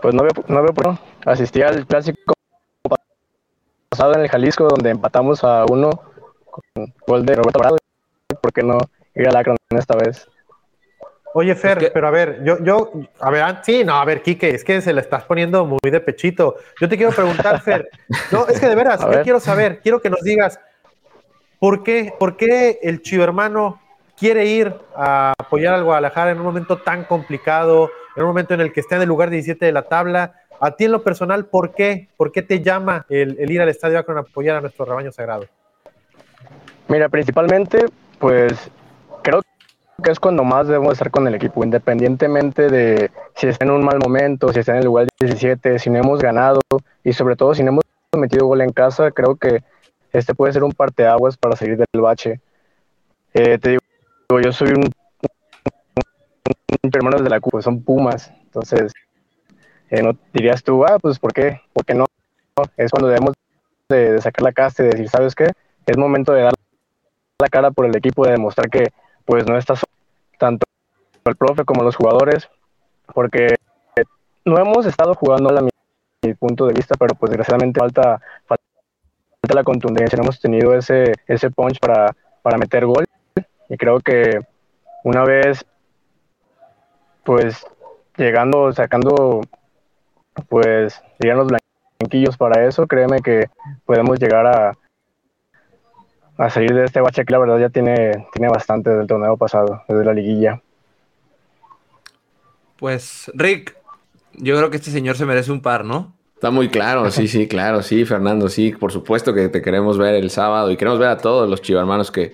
[0.00, 1.00] Pues no veo, no veo por qué.
[1.26, 2.32] Asistí al clásico
[3.90, 5.90] pasado en el Jalisco, donde empatamos a uno
[6.50, 7.76] con gol de Roberto Brado.
[8.44, 8.76] ¿Por qué no
[9.14, 10.28] ir al Akron esta vez?
[11.32, 14.20] Oye, Fer, que- pero a ver, yo, yo, a ver, ah, sí, no, a ver,
[14.20, 16.56] Quique, es que se la estás poniendo muy de pechito.
[16.78, 17.88] Yo te quiero preguntar, Fer,
[18.30, 19.22] no, es que de veras, A yo ver.
[19.22, 20.60] quiero saber, quiero que nos digas,
[21.58, 23.80] ¿por qué, por qué el chivermano
[24.14, 28.60] quiere ir a apoyar al Guadalajara en un momento tan complicado, en un momento en
[28.60, 30.34] el que está en el lugar 17 de la tabla?
[30.60, 32.10] A ti en lo personal, ¿por qué?
[32.18, 35.10] ¿Por qué te llama el, el ir al Estadio Akron a apoyar a nuestro rebaño
[35.12, 35.46] sagrado?
[36.88, 37.86] Mira, principalmente,
[38.18, 38.70] pues
[39.22, 39.42] creo
[40.02, 43.84] que es cuando más debemos estar con el equipo, independientemente de si está en un
[43.84, 46.60] mal momento, si está en el lugar 17, si no hemos ganado
[47.02, 47.84] y sobre todo si no hemos
[48.16, 49.62] metido gol en casa, creo que
[50.12, 52.40] este puede ser un parteaguas para salir del bache.
[53.32, 53.80] Eh, te digo,
[54.42, 58.92] yo soy un, un hermano de la Cuba, son Pumas, entonces
[59.90, 61.60] eh, no dirías tú, ah, pues ¿por qué?
[61.72, 62.06] ¿Por qué no?
[62.76, 63.34] Es cuando debemos
[63.88, 65.50] de, sacar la casta y decir, ¿sabes qué?
[65.86, 66.54] Es momento de dar
[67.44, 68.92] la cara por el equipo, de demostrar que
[69.24, 69.92] pues no está solo,
[70.38, 70.66] tanto
[71.24, 72.48] el profe como los jugadores,
[73.14, 73.54] porque
[74.44, 75.70] no hemos estado jugando a mi,
[76.22, 78.64] mi punto de vista, pero pues desgraciadamente falta, falta
[79.54, 83.04] la contundencia, no hemos tenido ese, ese punch para, para meter gol
[83.68, 84.40] y creo que
[85.04, 85.64] una vez
[87.24, 87.66] pues
[88.16, 89.42] llegando, sacando
[90.48, 91.48] pues dirían los
[91.98, 93.48] blanquillos para eso, créeme que
[93.84, 94.72] podemos llegar a,
[96.36, 99.82] a salir de este bache que la verdad ya tiene, tiene bastante del torneo pasado,
[99.88, 100.60] desde la liguilla.
[102.78, 103.76] Pues, Rick,
[104.34, 106.14] yo creo que este señor se merece un par, ¿no?
[106.34, 110.14] Está muy claro, sí, sí, claro, sí, Fernando, sí, por supuesto que te queremos ver
[110.14, 112.32] el sábado y queremos ver a todos los chivarmanos que,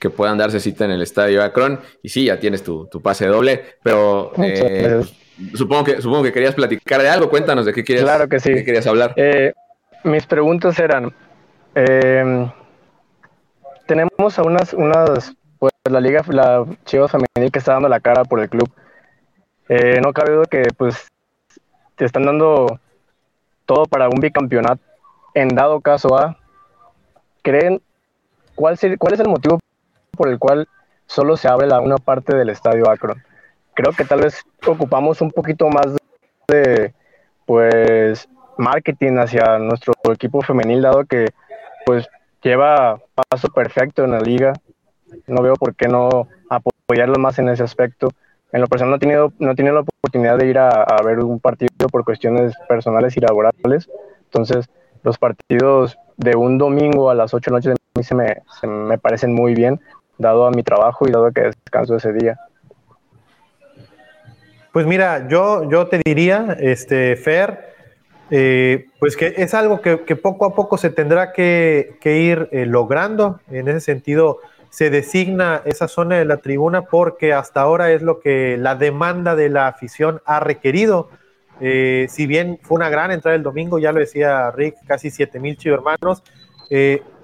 [0.00, 1.78] que puedan darse cita en el estadio Akron.
[2.02, 5.02] Y sí, ya tienes tu, tu pase doble, pero eh,
[5.54, 7.30] supongo, que, supongo que querías platicar de algo.
[7.30, 8.50] Cuéntanos de qué querías, Claro que sí.
[8.50, 9.12] de qué querías hablar.
[9.16, 9.52] Eh,
[10.02, 11.14] mis preguntas eran,
[11.76, 12.50] eh,
[13.86, 18.24] tenemos a unas, unas, pues la liga, la Chivas Femenil que está dando la cara
[18.24, 18.70] por el club.
[19.68, 21.08] Eh, no cabe duda que pues
[21.96, 22.78] te están dando
[23.66, 24.82] todo para un bicampeonato.
[25.34, 26.36] En dado caso A,
[27.42, 27.80] ¿creen
[28.54, 29.58] cuál, cuál es el motivo
[30.12, 30.68] por el cual
[31.06, 33.22] solo se abre la una parte del estadio Akron?
[33.74, 35.86] Creo que tal vez ocupamos un poquito más
[36.46, 36.94] de,
[37.46, 41.30] pues, marketing hacia nuestro equipo femenil, dado que,
[41.84, 42.08] pues,
[42.44, 44.52] lleva paso perfecto en la liga.
[45.26, 48.10] No veo por qué no apoyarlo más en ese aspecto.
[48.52, 51.40] En lo personal no he tenido, no he la oportunidad de ir a, ver un
[51.40, 53.88] partido por cuestiones personales y laborales.
[54.24, 54.68] Entonces,
[55.02, 58.42] los partidos de un domingo a las 8 de la noche de mí se me,
[58.60, 59.80] se me parecen muy bien,
[60.18, 62.38] dado a mi trabajo y dado que descanso ese día.
[64.72, 67.73] Pues mira, yo, yo te diría, este, Fer,
[68.30, 73.40] eh, pues que es algo que, poco a poco se tendrá que, ir eh, logrando.
[73.50, 74.38] En ese sentido,
[74.70, 79.36] se designa esa zona de la tribuna porque hasta ahora es lo que la demanda
[79.36, 81.10] de la afición ha requerido.
[81.60, 85.38] Eh, si bien fue una gran entrada el domingo, ya lo decía Rick, casi 7
[85.38, 86.22] mil hermanos,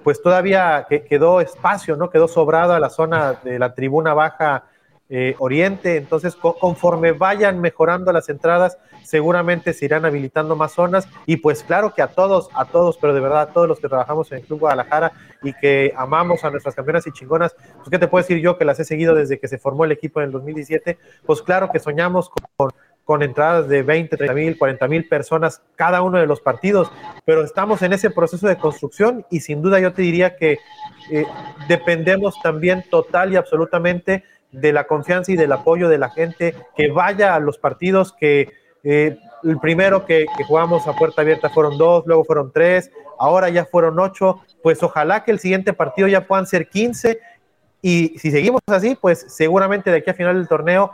[0.03, 2.09] pues todavía quedó espacio, ¿no?
[2.09, 4.63] Quedó sobrado a la zona de la tribuna baja
[5.13, 5.97] eh, oriente.
[5.97, 11.05] Entonces, conforme vayan mejorando las entradas, seguramente se irán habilitando más zonas.
[11.25, 13.89] Y pues claro que a todos, a todos, pero de verdad a todos los que
[13.89, 15.11] trabajamos en el Club Guadalajara
[15.43, 18.63] y que amamos a nuestras campeonas y chingonas, pues qué te puedo decir yo que
[18.63, 21.79] las he seguido desde que se formó el equipo en el 2017, pues claro que
[21.79, 22.71] soñamos con,
[23.23, 26.89] entradas de 20, 30 mil, 40 mil personas cada uno de los partidos,
[27.25, 30.59] pero estamos en ese proceso de construcción y sin duda yo te diría que
[31.11, 31.25] eh,
[31.67, 36.91] dependemos también total y absolutamente de la confianza y del apoyo de la gente, que
[36.91, 38.51] vaya a los partidos que
[38.83, 43.65] eh, el primero que, jugamos a puerta abierta fueron dos, luego fueron tres, ahora ya
[43.65, 47.19] fueron ocho, pues ojalá que el siguiente partido ya puedan ser quince
[47.81, 50.93] y si seguimos así, pues seguramente de aquí a final del torneo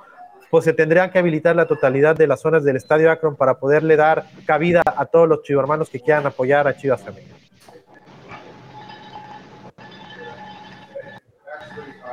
[0.49, 3.97] pues se tendría que habilitar la totalidad de las zonas del Estadio Akron para poderle
[3.97, 7.35] dar cabida a todos los chivarmanos que quieran apoyar a Chivas Femenil.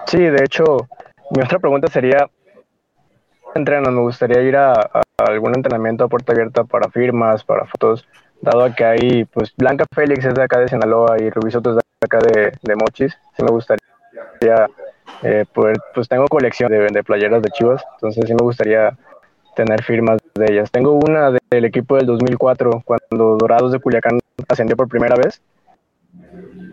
[0.06, 0.88] Sí, de hecho,
[1.30, 2.28] mi otra pregunta sería,
[3.54, 8.06] entreno, me gustaría ir a, algún entrenamiento a puerta abierta para firmas, para fotos,
[8.40, 11.76] dado que hay, pues Blanca Félix es de acá de Sinaloa y Rubí Soto es
[11.76, 13.80] de acá de, de Mochis, sí me gustaría
[15.22, 18.96] eh, poder, pues tengo colección de, de playeras de Chivas, entonces sí me gustaría
[19.54, 20.70] tener firmas de ellas.
[20.70, 25.40] Tengo una del equipo del 2004, cuando Dorados de Culiacán ascendió por primera vez.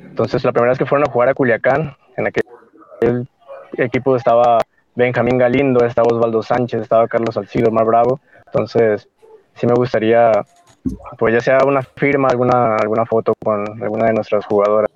[0.10, 2.44] Entonces, la primera vez que fueron a jugar a Culiacán, en aquel
[3.78, 4.60] equipo estaba
[4.96, 8.20] Benjamín Galindo, estaba Osvaldo Sánchez, estaba Carlos Salcido, Mar Bravo.
[8.46, 9.08] Entonces,
[9.56, 10.32] sí me gustaría,
[11.18, 14.90] pues ya sea una firma, alguna, alguna foto con alguna de nuestras jugadoras.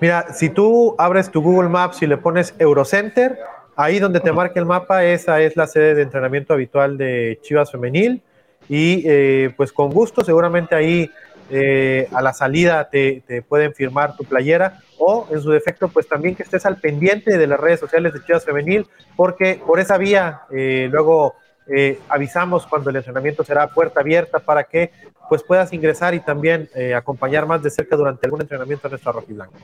[0.00, 3.38] Mira, si tú abres tu Google Maps y le pones Eurocenter,
[3.76, 7.70] ahí donde te marca el mapa, esa es la sede de entrenamiento habitual de Chivas
[7.70, 8.22] Femenil.
[8.68, 11.10] Y eh, pues con gusto, seguramente ahí
[11.50, 16.36] eh, a la salida te, pueden firmar tu playera o en su defecto pues también
[16.36, 18.86] que estés al pendiente de las redes sociales de Chivas Femenil
[19.16, 21.34] porque por esa vía eh, luego
[21.66, 24.92] eh, avisamos cuando el entrenamiento será puerta abierta para que
[25.28, 29.56] pues puedas ingresar y también acompañar más de cerca durante algún entrenamiento a nuestra rojiblanca.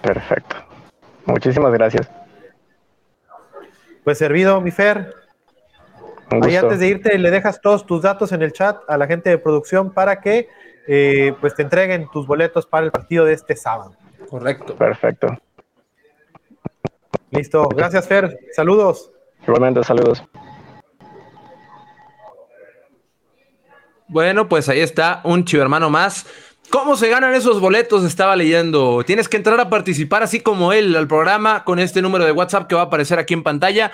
[0.00, 0.54] Perfecto.
[1.24, 2.08] Muchísimas gracias.
[4.04, 5.14] Pues servido, mi Fer.
[6.30, 9.30] Ahí antes de irte le dejas todos tus datos en el chat a la gente
[9.30, 10.48] de producción para que
[10.90, 13.94] eh, pues te entreguen tus boletos para el partido de este sábado.
[14.30, 14.74] Correcto.
[14.74, 15.28] Perfecto.
[17.30, 17.68] Listo.
[17.68, 18.38] Gracias, Fer.
[18.52, 19.12] Saludos.
[19.42, 20.24] Igualmente, saludos.
[24.08, 26.26] Bueno, pues ahí está un chivo hermano más.
[26.70, 28.02] ¿Cómo se ganan esos boletos?
[28.02, 29.02] Estaba leyendo.
[29.04, 32.66] Tienes que entrar a participar así como él al programa con este número de WhatsApp
[32.66, 33.92] que va a aparecer aquí en pantalla.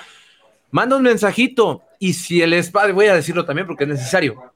[0.70, 4.53] Manda un mensajito y si el espacio, voy a decirlo también porque es necesario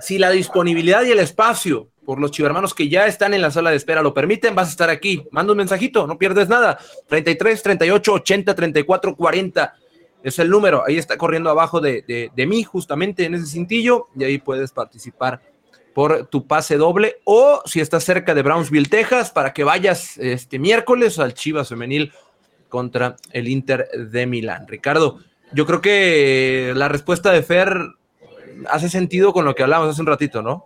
[0.00, 3.70] si la disponibilidad y el espacio por los chivermanos que ya están en la sala
[3.70, 5.24] de espera lo permiten, vas a estar aquí.
[5.32, 6.78] Manda un mensajito, no pierdes nada.
[7.08, 9.74] 33, 38, 80, 34, 40
[10.22, 10.84] es el número.
[10.86, 15.42] Ahí está corriendo abajo de, mí, justamente en ese cintillo, y ahí puedes participar
[15.94, 20.58] por tu pase doble o si estás cerca de Brownsville, Texas, para que vayas este
[20.58, 22.12] miércoles al Chivas Femenil
[22.68, 24.68] contra el Inter de Milán.
[24.68, 25.20] Ricardo,
[25.52, 27.78] yo creo que la respuesta de Fer
[28.68, 30.64] hace sentido con lo que hablamos hace un ratito, ¿no?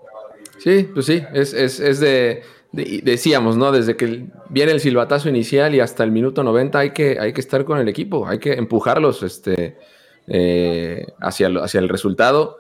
[0.58, 3.72] Sí, pues sí, es, de, decíamos, ¿no?
[3.72, 7.40] Desde que viene el silbatazo inicial y hasta el minuto 90 hay que, hay que
[7.40, 9.78] estar con el equipo, hay que empujarlos este,
[10.26, 12.58] eh, hacia, hacia el resultado.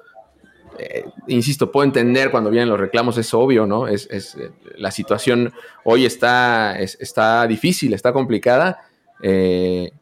[0.78, 3.86] Eh, insisto, puedo entender cuando vienen los reclamos, es obvio, ¿no?
[3.86, 4.08] Es,
[4.76, 5.52] la situación
[5.84, 8.80] hoy está, está difícil, está complicada.
[9.22, 9.92] Eh,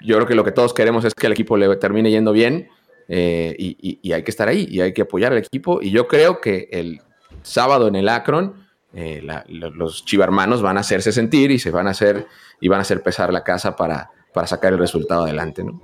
[0.00, 2.68] yo creo que lo que todos queremos es que el equipo le termine yendo bien.
[3.08, 5.80] Eh, y, hay que estar ahí y hay que apoyar al equipo.
[5.82, 7.00] Y yo creo que el
[7.42, 11.90] sábado en el Akron, eh, los chivarmanos van a hacerse sentir y se van a
[11.90, 12.26] hacer
[12.60, 15.80] y van a hacer pesar la casa para, para sacar el resultado adelante, ¿no?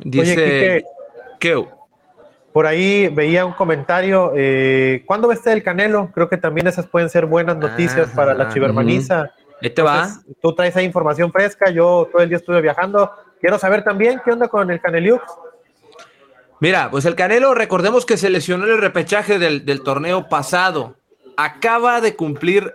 [0.00, 0.84] Dice
[2.54, 4.32] por ahí veía un comentario.
[4.36, 6.12] Eh, ¿Cuándo ves el Canelo?
[6.14, 9.32] Creo que también esas pueden ser buenas noticias para la chivermaniza.
[9.60, 10.08] Ahí te va.
[10.40, 11.70] Tú traes ahí información fresca.
[11.72, 13.10] Yo todo el día estuve viajando.
[13.40, 15.24] Quiero saber también qué onda con el Caneliux.
[16.64, 20.96] Mira, pues el Canelo, recordemos que se lesionó el repechaje del, del torneo pasado.
[21.36, 22.72] Acaba de cumplir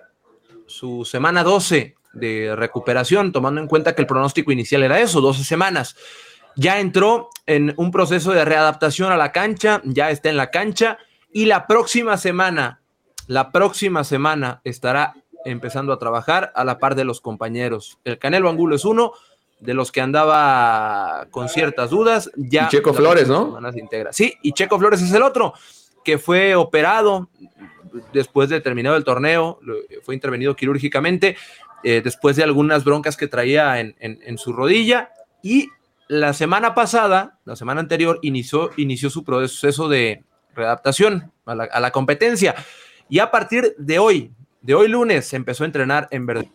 [0.67, 5.43] su semana 12 de recuperación, tomando en cuenta que el pronóstico inicial era eso, 12
[5.43, 5.95] semanas
[6.55, 10.99] ya entró en un proceso de readaptación a la cancha, ya está en la cancha
[11.33, 12.81] y la próxima semana,
[13.25, 15.15] la próxima semana estará
[15.45, 17.97] empezando a trabajar a la par de los compañeros.
[18.03, 19.13] El Canelo Angulo es uno
[19.59, 22.31] de los que andaba con ciertas dudas.
[22.35, 23.59] Ya y Checo Flores, ¿no?
[23.75, 24.13] integra.
[24.13, 25.53] Sí, y Checo Flores es el otro,
[26.03, 27.29] que fue operado
[28.13, 29.59] después de terminado el torneo,
[30.03, 31.35] fue intervenido quirúrgicamente,
[31.83, 35.69] eh, después de algunas broncas que traía en, en su rodilla, y
[36.09, 40.23] la semana pasada, la semana anterior, inició, inició su proceso de
[40.55, 42.55] readaptación a la, competencia.
[43.07, 46.51] Y a partir de hoy, de hoy lunes, empezó a entrenar en Verde.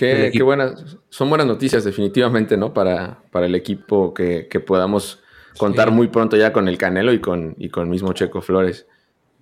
[0.00, 2.72] Qué, qué, buenas, son buenas noticias definitivamente, ¿no?
[2.72, 5.20] Para, para el equipo que, podamos
[5.58, 8.86] contar muy pronto ya con el Canelo y con, y con mismo Checo Flores.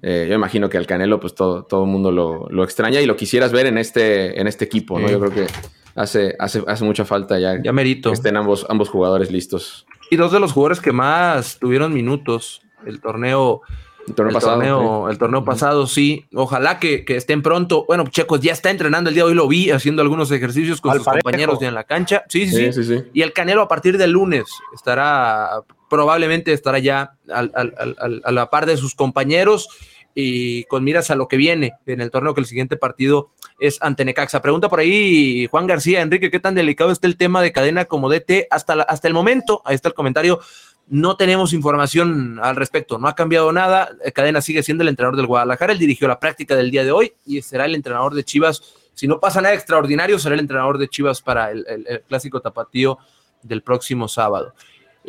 [0.03, 3.15] Eh, yo imagino que al Canelo, pues todo, todo el mundo lo, extraña y lo
[3.15, 5.09] quisieras ver en este, en este equipo, ¿no?
[5.09, 5.47] Yo creo que
[5.95, 8.11] hace, hace, hace mucha falta ya, ya merito.
[8.11, 9.87] que estén ambos, ambos jugadores listos.
[10.11, 13.63] Y dos de los jugadores que más tuvieron minutos el torneo.
[14.09, 15.11] El torneo pasado.
[15.11, 16.27] el torneo pasado, sí.
[16.35, 17.85] Ojalá que, estén pronto.
[17.87, 20.95] Bueno, Checos ya está entrenando el día de hoy, lo vi haciendo algunos ejercicios con
[20.95, 22.25] sus compañeros en la cancha.
[22.29, 28.33] Sí sí, sí Y el Canelo a partir del lunes estará, probablemente estará ya a
[28.33, 29.69] la par de sus compañeros
[30.21, 33.31] y con miras a lo que viene en el torneo, que el siguiente partido
[33.61, 34.43] es ante Necaxa.
[34.43, 38.11] Pregunta por ahí Juan García, Enrique, ¿qué tan delicado está el tema de cadena como
[38.11, 39.63] DT hasta, hasta el momento?
[39.65, 40.41] Ahí está el comentario.
[40.91, 43.91] No tenemos información al respecto, no ha cambiado nada.
[44.05, 46.93] Eh, cadena sigue siendo el entrenador del Guadalajara, él dirigió la práctica del día de
[46.93, 48.63] hoy y será el entrenador de Chivas.
[48.95, 52.99] Si no pasa nada extraordinario, será el entrenador de Chivas para el clásico tapatío
[53.43, 54.55] del próximo sábado.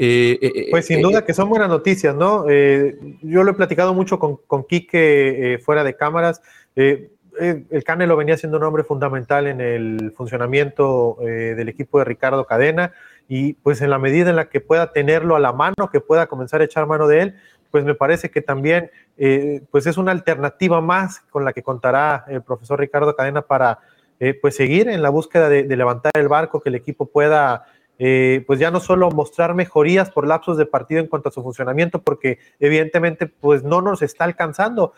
[0.02, 2.46] Eh, eh, pues sin eh, duda que son buenas noticias, ¿no?
[2.48, 6.42] yo lo he platicado mucho con, con Quique fuera de cámaras.
[6.76, 12.94] el Canelo venía siendo un hombre fundamental en el funcionamiento del equipo de Ricardo Cadena
[13.30, 16.28] y pues en la medida en la que pueda tenerlo a la mano, que pueda
[16.28, 17.36] comenzar a echar mano de él,
[17.72, 18.92] pues me parece que también
[19.72, 23.80] pues es una alternativa más con la que contará el profesor Ricardo Cadena para
[24.42, 27.66] pues seguir en la búsqueda de levantar el barco, que el equipo pueda
[28.02, 31.44] eh, pues ya no solo mostrar mejorías por lapsos de partido en cuanto a su
[31.44, 34.94] funcionamiento, porque evidentemente pues no nos está alcanzando.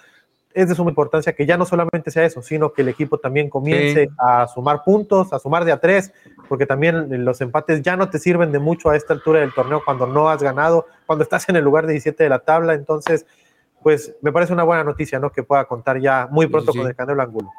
[0.53, 3.49] Es de suma importancia que ya no solamente sea eso, sino que el equipo también
[3.49, 6.11] comience a sumar puntos, a sumar de a tres,
[6.49, 9.81] porque también los empates ya no te sirven de mucho a esta altura del torneo
[9.83, 12.73] cuando no has ganado, cuando estás en el lugar 17 de la tabla.
[12.73, 13.25] Entonces,
[13.81, 15.31] pues me parece una buena noticia, ¿no?
[15.31, 17.49] Que pueda contar ya muy pronto con el Canelo Angulo.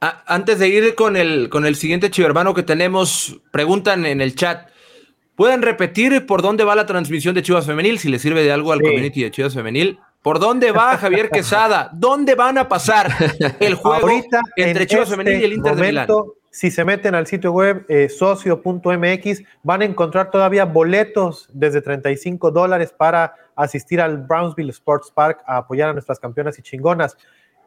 [0.00, 4.68] antes de ir con el, con el siguiente chivermano que tenemos, preguntan en el chat.
[5.34, 8.72] Pueden repetir por dónde va la transmisión de Chivas Femenil, si le sirve de algo
[8.72, 9.98] al community de Chivas Femenil.
[10.28, 11.88] ¿Por dónde va Javier Quesada?
[11.90, 13.10] ¿Dónde van a pasar
[13.60, 14.10] el juego
[14.56, 16.06] entre Chivas Femenil y el Inter de Milán?
[16.50, 22.50] Si se meten al sitio web eh, socio.mx, van a encontrar todavía boletos desde 35
[22.50, 27.16] dólares para asistir al Brownsville Sports Park a apoyar a nuestras campeonas y chingonas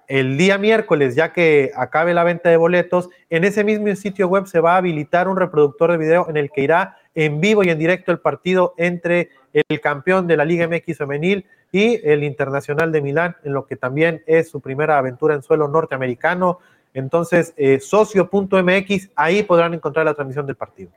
[0.08, 4.46] el día miércoles, ya que acabe la venta de boletos, en ese mismo sitio web
[4.46, 7.70] se va a habilitar un reproductor de video en el que irá en vivo y
[7.70, 12.92] en directo el partido entre el campeón de la Liga MX femenil y el Internacional
[12.92, 16.60] de Milán, en lo que también es su primera aventura en suelo norteamericano.
[16.94, 20.92] Entonces, eh, socio.mx, ahí podrán encontrar la transmisión del partido.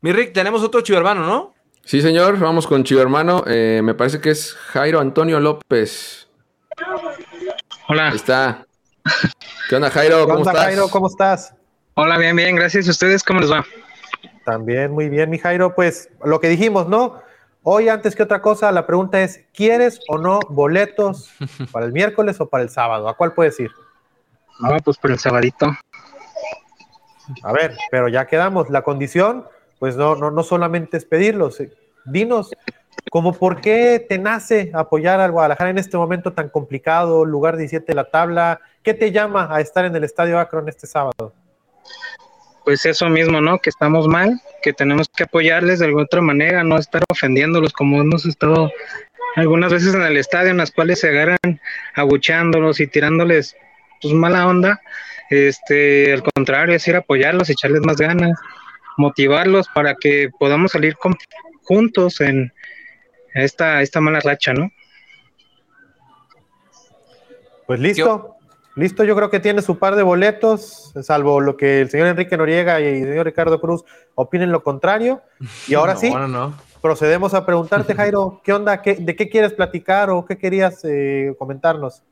[0.00, 1.54] Mi Rick, tenemos otro chivermano, ¿no?
[1.84, 3.44] Sí, señor, vamos con chivermano.
[3.46, 6.28] Eh, me parece que es Jairo Antonio López.
[7.88, 8.08] Hola.
[8.08, 8.66] Ahí está.
[9.68, 10.26] ¿Qué onda, Jairo?
[10.26, 10.64] ¿Cómo estás?
[10.64, 10.88] Jairo?
[10.88, 11.54] ¿Cómo estás?
[11.94, 12.86] Hola, bien, bien, gracias.
[12.88, 13.64] ¿A ustedes cómo les va?
[14.48, 15.74] También muy bien, mi Jairo.
[15.74, 17.20] Pues lo que dijimos, ¿no?
[17.64, 21.30] Hoy, antes que otra cosa, la pregunta es: ¿quieres o no boletos
[21.70, 23.10] para el miércoles o para el sábado?
[23.10, 23.70] ¿A cuál puedes ir?
[24.60, 25.66] No, pues para el sabadito.
[27.42, 28.70] A ver, pero ya quedamos.
[28.70, 29.44] La condición,
[29.78, 31.62] pues no, no, no solamente es pedirlos.
[32.06, 32.50] Dinos
[33.10, 37.84] como por qué te nace apoyar al Guadalajara en este momento tan complicado, lugar 17
[37.84, 41.34] de la tabla, ¿qué te llama a estar en el Estadio Akron este sábado?
[42.68, 43.60] Pues eso mismo, ¿no?
[43.60, 47.98] Que estamos mal, que tenemos que apoyarles de alguna otra manera, no estar ofendiéndolos como
[47.98, 48.70] hemos estado
[49.36, 51.38] algunas veces en el estadio, en las cuales se agarran
[51.94, 53.56] abucheándolos y tirándoles
[54.02, 54.82] pues mala onda.
[55.30, 58.38] Este, al contrario, es ir a apoyarlos, echarles más ganas,
[58.98, 60.94] motivarlos para que podamos salir
[61.62, 62.52] juntos en,
[63.32, 64.70] esta, esta mala racha, ¿no?
[67.66, 68.37] Pues listo.
[68.78, 72.36] Listo, yo creo que tiene su par de boletos, salvo lo que el señor Enrique
[72.36, 73.82] Noriega y el señor Ricardo Cruz
[74.14, 75.20] opinen lo contrario.
[75.66, 76.12] Y ahora sí,
[76.80, 78.76] procedemos a preguntarte, Jairo, ¿qué onda?
[78.76, 82.04] ¿De qué quieres platicar o qué querías eh, comentarnos?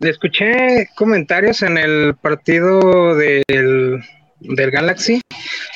[0.00, 4.02] Escuché comentarios en el partido del,
[4.40, 5.20] del Galaxy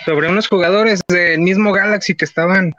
[0.04, 2.74] sobre unos jugadores del mismo Galaxy que estaban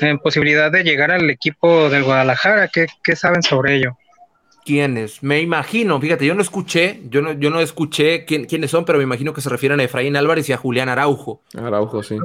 [0.00, 2.68] en posibilidad de llegar al equipo del Guadalajara.
[2.68, 3.98] ¿Qué, qué saben sobre ello?
[4.68, 5.22] Quiénes.
[5.22, 8.98] Me imagino, fíjate, yo no escuché, yo no, yo no escuché quién, quiénes son, pero
[8.98, 11.40] me imagino que se refieren a Efraín Álvarez y a Julián Araujo.
[11.56, 12.18] Araujo, sí.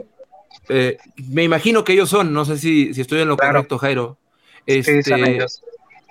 [0.67, 0.97] Eh,
[1.29, 4.17] me imagino que ellos son, no sé si, si estoy en lo correcto, Jairo.
[4.65, 5.39] Este,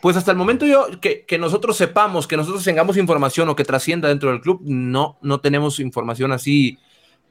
[0.00, 3.64] pues hasta el momento yo, que, que, nosotros sepamos, que nosotros tengamos información o que
[3.64, 6.78] trascienda dentro del club, no, no tenemos información así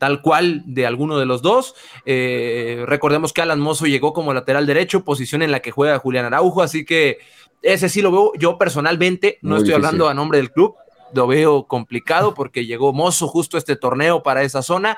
[0.01, 1.75] tal cual de alguno de los dos.
[2.07, 6.25] Eh, recordemos que Alan Mozo llegó como lateral derecho, posición en la que juega Julián
[6.25, 7.19] Araujo, así que
[7.61, 10.75] ese sí lo veo yo personalmente, no estoy hablando a nombre del club,
[11.13, 14.97] lo veo complicado porque llegó Mozo justo este torneo para esa zona.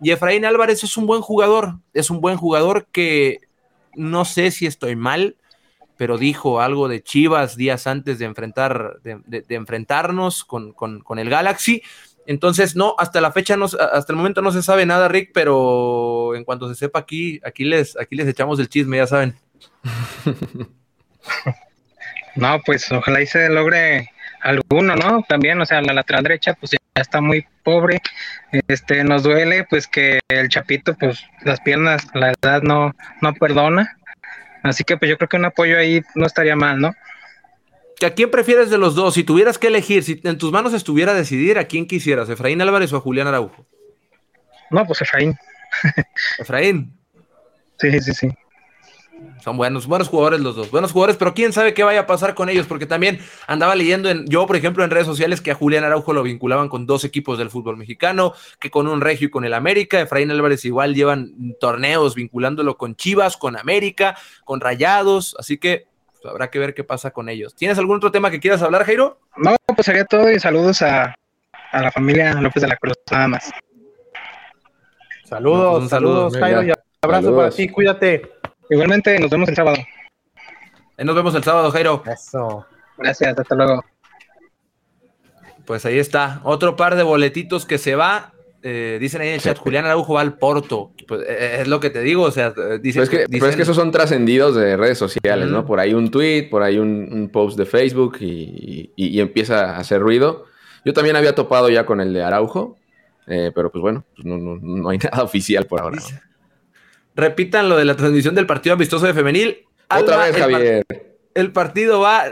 [0.00, 3.40] Y Efraín Álvarez es un buen jugador, es un buen jugador que
[3.94, 5.36] no sé si estoy mal,
[5.96, 11.82] pero dijo algo de Chivas días antes de, enfrentar, de, enfrentarnos con, con, el Galaxy.
[12.26, 16.34] Entonces, no, hasta la fecha, no, hasta el momento no se sabe nada, Rick, pero
[16.34, 19.36] en cuanto se sepa aquí, aquí les, aquí les echamos el chisme, ya saben.
[22.36, 24.10] No, pues ojalá y se logre
[24.40, 25.24] alguno, ¿no?
[25.28, 28.00] También, o sea, la lateral derecha, pues ya está muy pobre.
[28.68, 33.96] Este, nos duele, pues que el Chapito, pues las piernas, la edad no, no perdona.
[34.62, 36.92] Así que, pues yo creo que un apoyo ahí no estaría mal, ¿no?
[38.04, 39.14] ¿A quién prefieres de los dos?
[39.14, 42.28] Si tuvieras que elegir, si en tus manos estuviera decidir, ¿a quién quisieras?
[42.28, 43.66] ¿Efraín Álvarez o a Julián Araujo?
[44.70, 45.38] No, pues Efraín.
[46.38, 46.92] Efraín.
[47.78, 48.28] Sí, sí, sí.
[49.44, 52.34] Son buenos, buenos jugadores los dos, buenos jugadores, pero quién sabe qué vaya a pasar
[52.34, 55.54] con ellos, porque también andaba leyendo en, yo, por ejemplo, en redes sociales que a
[55.54, 59.30] Julián Araujo lo vinculaban con dos equipos del fútbol mexicano, que con un regio y
[59.30, 64.16] con el América, Efraín Álvarez igual llevan torneos vinculándolo con Chivas, con América,
[64.46, 65.88] con Rayados, así que
[66.22, 67.54] pues, habrá que ver qué pasa con ellos.
[67.54, 69.20] ¿Tienes algún otro tema que quieras hablar, Jairo?
[69.36, 71.14] No, pues sería todo y saludos a,
[71.70, 73.52] la familia López de la Cruz, nada más.
[75.24, 76.72] Saludos, pues, saludos, Jairo, y
[77.02, 78.33] abrazo para ti, cuídate.
[78.70, 79.76] Igualmente, nos vemos el sábado.
[80.98, 82.02] nos vemos el sábado, Jairo.
[82.06, 82.66] Eso.
[82.96, 83.84] Gracias, hasta luego.
[85.64, 86.40] Pues ahí está.
[86.44, 88.32] Otro par de boletitos que se va.
[88.66, 90.92] Eh, dicen ahí en el chat, Julián Araujo va al Porto.
[91.06, 93.62] Pues, eh, eh, es lo que te digo, o sea, dicen, es que, es que
[93.62, 95.66] esos son trascendidos de redes sociales, ¿no?
[95.66, 100.46] Por ahí un tweet, por ahí un, post de Facebook y, empieza a hacer ruido.
[100.82, 102.78] Yo también había topado ya con el de Araujo,
[103.26, 105.98] pero pues bueno, pues no, no, hay nada oficial por ahora.
[107.14, 109.64] Repitan lo de la transmisión del partido amistoso de femenil.
[109.88, 110.84] Otra vez, Javier.
[111.34, 112.24] El partido va.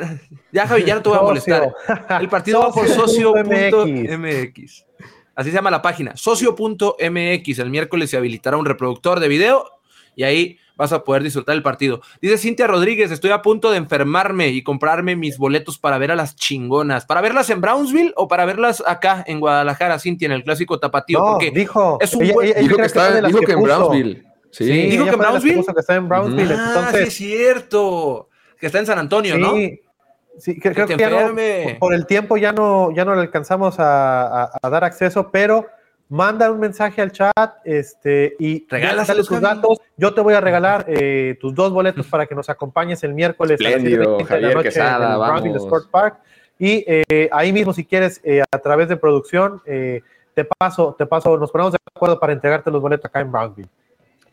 [0.52, 1.74] Ya, Javier, ya no te voy a molestar.
[2.20, 4.86] El partido va por socio.mx.
[5.34, 6.16] Así se llama la página.
[6.16, 7.58] Socio.mx.
[7.58, 9.64] El miércoles se habilitará un reproductor de video
[10.14, 12.00] y ahí vas a poder disfrutar el partido.
[12.20, 16.16] Dice Cintia Rodríguez: Estoy a punto de enfermarme y comprarme mis boletos para ver a
[16.16, 17.06] las chingonas.
[17.06, 21.18] ¿Para verlas en Brownsville o para verlas acá en Guadalajara, Cintia, en el clásico tapatío?
[21.18, 24.31] No, porque dijo, es un dijo que, está, dijo que en Brownsville.
[24.52, 25.64] Sí, dijo que en Brownsville.
[25.64, 26.52] Que está en Brownsville.
[26.52, 27.14] Ah, entonces...
[27.14, 28.28] sí, es cierto.
[28.60, 29.54] Que está en San Antonio, ¿no?
[30.38, 31.34] Sí, creo que, ya no,
[31.78, 35.66] por el tiempo ya no, ya no le alcanzamos a, dar acceso, pero
[36.08, 39.78] manda un mensaje al chat este, y regálale tus datos.
[39.96, 43.60] Yo te voy a regalar eh, tus dos boletos para que nos acompañes el miércoles
[43.60, 44.04] a las de la
[44.54, 46.18] noche en el Brownsville Sport Park.
[46.58, 51.36] Y eh, ahí mismo, si quieres, eh, a través de producción, te paso, te paso,
[51.36, 53.68] nos ponemos de acuerdo para entregarte los boletos acá en Brownsville.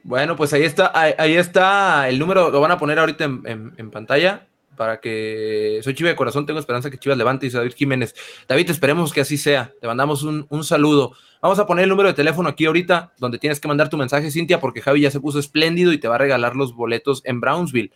[0.03, 4.47] Bueno, pues ahí está, ahí, está el número, lo van a poner ahorita en, pantalla
[4.75, 8.15] para que soy Chiva de corazón, tengo esperanza que Chivas levante y David Jiménez.
[8.47, 9.73] David, esperemos que así sea.
[9.81, 11.11] Te mandamos un, saludo.
[11.41, 14.31] Vamos a poner el número de teléfono aquí ahorita, donde tienes que mandar tu mensaje,
[14.31, 17.41] Cintia, porque Javi ya se puso espléndido y te va a regalar los boletos en
[17.41, 17.91] Brownsville.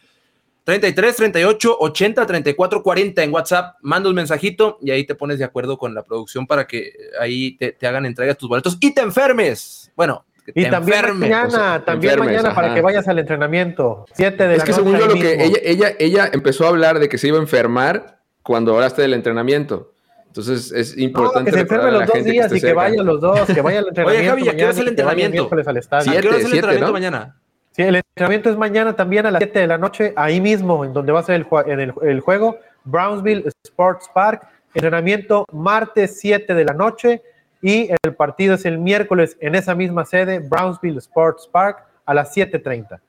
[0.64, 3.76] 33 38 80 34 40 en WhatsApp.
[3.82, 7.58] Manda un mensajito y ahí te pones de acuerdo con la producción para que ahí
[7.58, 9.91] te, hagan entrega tus boletos y te enfermes.
[9.95, 14.06] Bueno, y también mañana, también mañana para que vayas al entrenamiento.
[14.14, 17.10] Siete de es que según yo lo que ella, ella, ella empezó a hablar de
[17.10, 19.94] que se iba a enfermar cuando hablaste del entrenamiento.
[20.28, 21.52] Entonces es importante.
[21.52, 24.34] que se enferme los dos días y que vayan los dos, que vaya al entrenamiento.
[24.34, 25.44] Oye, Javi, ¿a qué hora es el entrenamiento?
[25.44, 27.38] ¿A qué hora es el entrenamiento mañana?
[27.72, 30.94] Sí, el entrenamiento es mañana también a las 7 de la noche, ahí mismo, en
[30.94, 34.48] donde va a ser el, en el, el juego, Brownsville Sports Park.
[34.76, 37.22] Entrenamiento martes 7 de la noche
[37.64, 42.36] y el partido es el miércoles en esa misma sede, Brownsville Sports Park, a las
[42.36, 42.99] 7.30.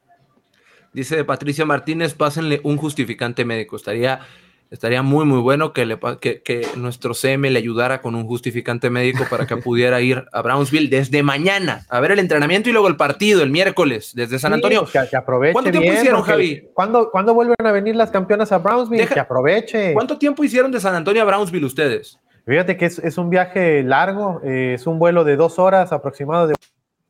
[0.92, 3.74] Dice Patricia Martínez, pásenle un justificante médico.
[3.74, 4.20] Estaría,
[4.70, 8.90] estaría muy, muy bueno que, le, que, que nuestro CM le ayudara con un justificante
[8.90, 12.86] médico para que pudiera ir a Brownsville desde mañana a ver el entrenamiento y luego
[12.86, 14.86] el partido el miércoles desde San Antonio.
[14.86, 16.68] Sí, que, que aproveche ¿Cuánto tiempo bien, hicieron, Javi?
[16.72, 19.00] ¿cuándo, ¿Cuándo vuelven a venir las campeonas a Brownsville?
[19.02, 19.92] Deja- Que aproveche.
[19.94, 22.20] ¿Cuánto tiempo hicieron de San Antonio a Brownsville ustedes?
[22.46, 26.46] Fíjate que es, es un viaje largo, eh, es un vuelo de dos horas aproximado
[26.46, 26.54] de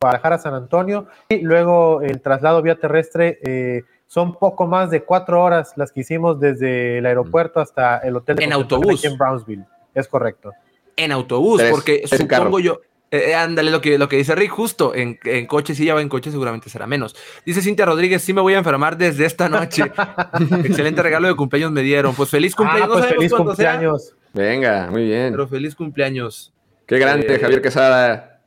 [0.01, 5.03] Guadalajara a San Antonio y luego el traslado vía terrestre eh, son poco más de
[5.03, 8.99] cuatro horas las que hicimos desde el aeropuerto hasta el hotel de En autobús.
[8.99, 9.65] aquí en Brownsville.
[9.93, 10.51] Es correcto.
[10.95, 12.59] En autobús, Tres- porque tres supongo carro.
[12.59, 12.79] yo.
[13.11, 16.01] eh, ándale, lo que, lo que dice Rick, justo en, en coche, si ya va
[16.01, 17.15] en coche, seguramente será menos.
[17.45, 19.83] Dice Cintia Rodríguez: Sí, me voy a enfermar desde esta noche.
[20.63, 22.13] Excelente regalo de cumpleaños me dieron.
[22.15, 22.89] Pues feliz cumpleaños.
[22.89, 24.15] Ah, pues sabemos feliz sea, cumpleaños.
[24.35, 25.31] Venga, muy bien.
[25.31, 26.53] pero feliz cumpleaños.
[26.85, 28.41] Qué grande, Eh, Javier Quesada.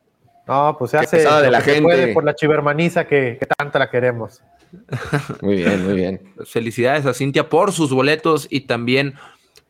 [0.47, 1.83] No, pues se hace pesada de la que se gente.
[1.83, 4.41] puede por la chivermaniza que, que tanta la queremos.
[5.41, 6.21] Muy bien, muy bien.
[6.45, 9.15] Felicidades a Cintia por sus boletos y también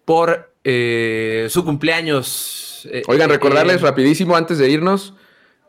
[0.04, 2.88] por eh, su cumpleaños.
[2.92, 5.14] Eh, Oigan, recordarles eh, rapidísimo antes de irnos,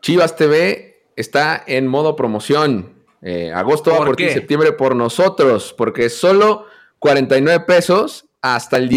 [0.01, 2.93] Chivas TV está en modo promoción.
[3.21, 6.65] Eh, agosto va ¿Por por ti, septiembre por nosotros, porque solo
[6.99, 8.89] 49 pesos hasta el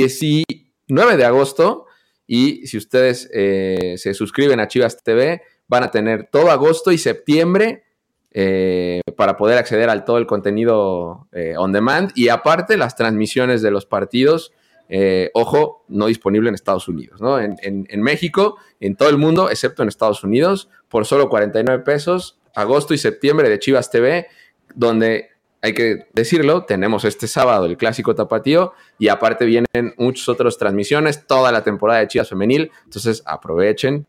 [0.88, 1.86] 19 de agosto.
[2.26, 6.98] Y si ustedes eh, se suscriben a Chivas TV, van a tener todo agosto y
[6.98, 7.84] septiembre
[8.30, 13.62] eh, para poder acceder al todo el contenido eh, on demand y aparte las transmisiones
[13.62, 14.52] de los partidos.
[14.90, 17.38] eh, ojo, no disponible en Estados Unidos, ¿no?
[17.40, 21.82] En, en- en México, en todo el mundo, excepto en Estados Unidos, por solo 49
[21.84, 24.26] pesos, agosto y septiembre de Chivas TV,
[24.74, 25.30] donde
[25.64, 31.26] hay que decirlo, tenemos este sábado el clásico tapatío y aparte vienen muchas otras transmisiones,
[31.26, 34.06] toda la temporada de Chivas Femenil, entonces aprovechen,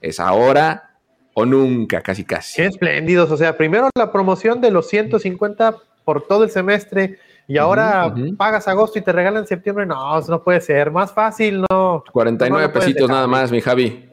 [0.00, 0.96] es ahora
[1.34, 2.56] o nunca, casi casi.
[2.56, 3.30] Qué espléndidos.
[3.30, 8.66] O sea, primero la promoción de los 150 por todo el semestre y ahora pagas
[8.66, 9.86] agosto y te regalan septiembre.
[9.86, 10.90] No, eso no puede ser.
[10.90, 12.02] Más fácil, no.
[12.10, 14.10] 49 No pesitos nada más, mi Javi.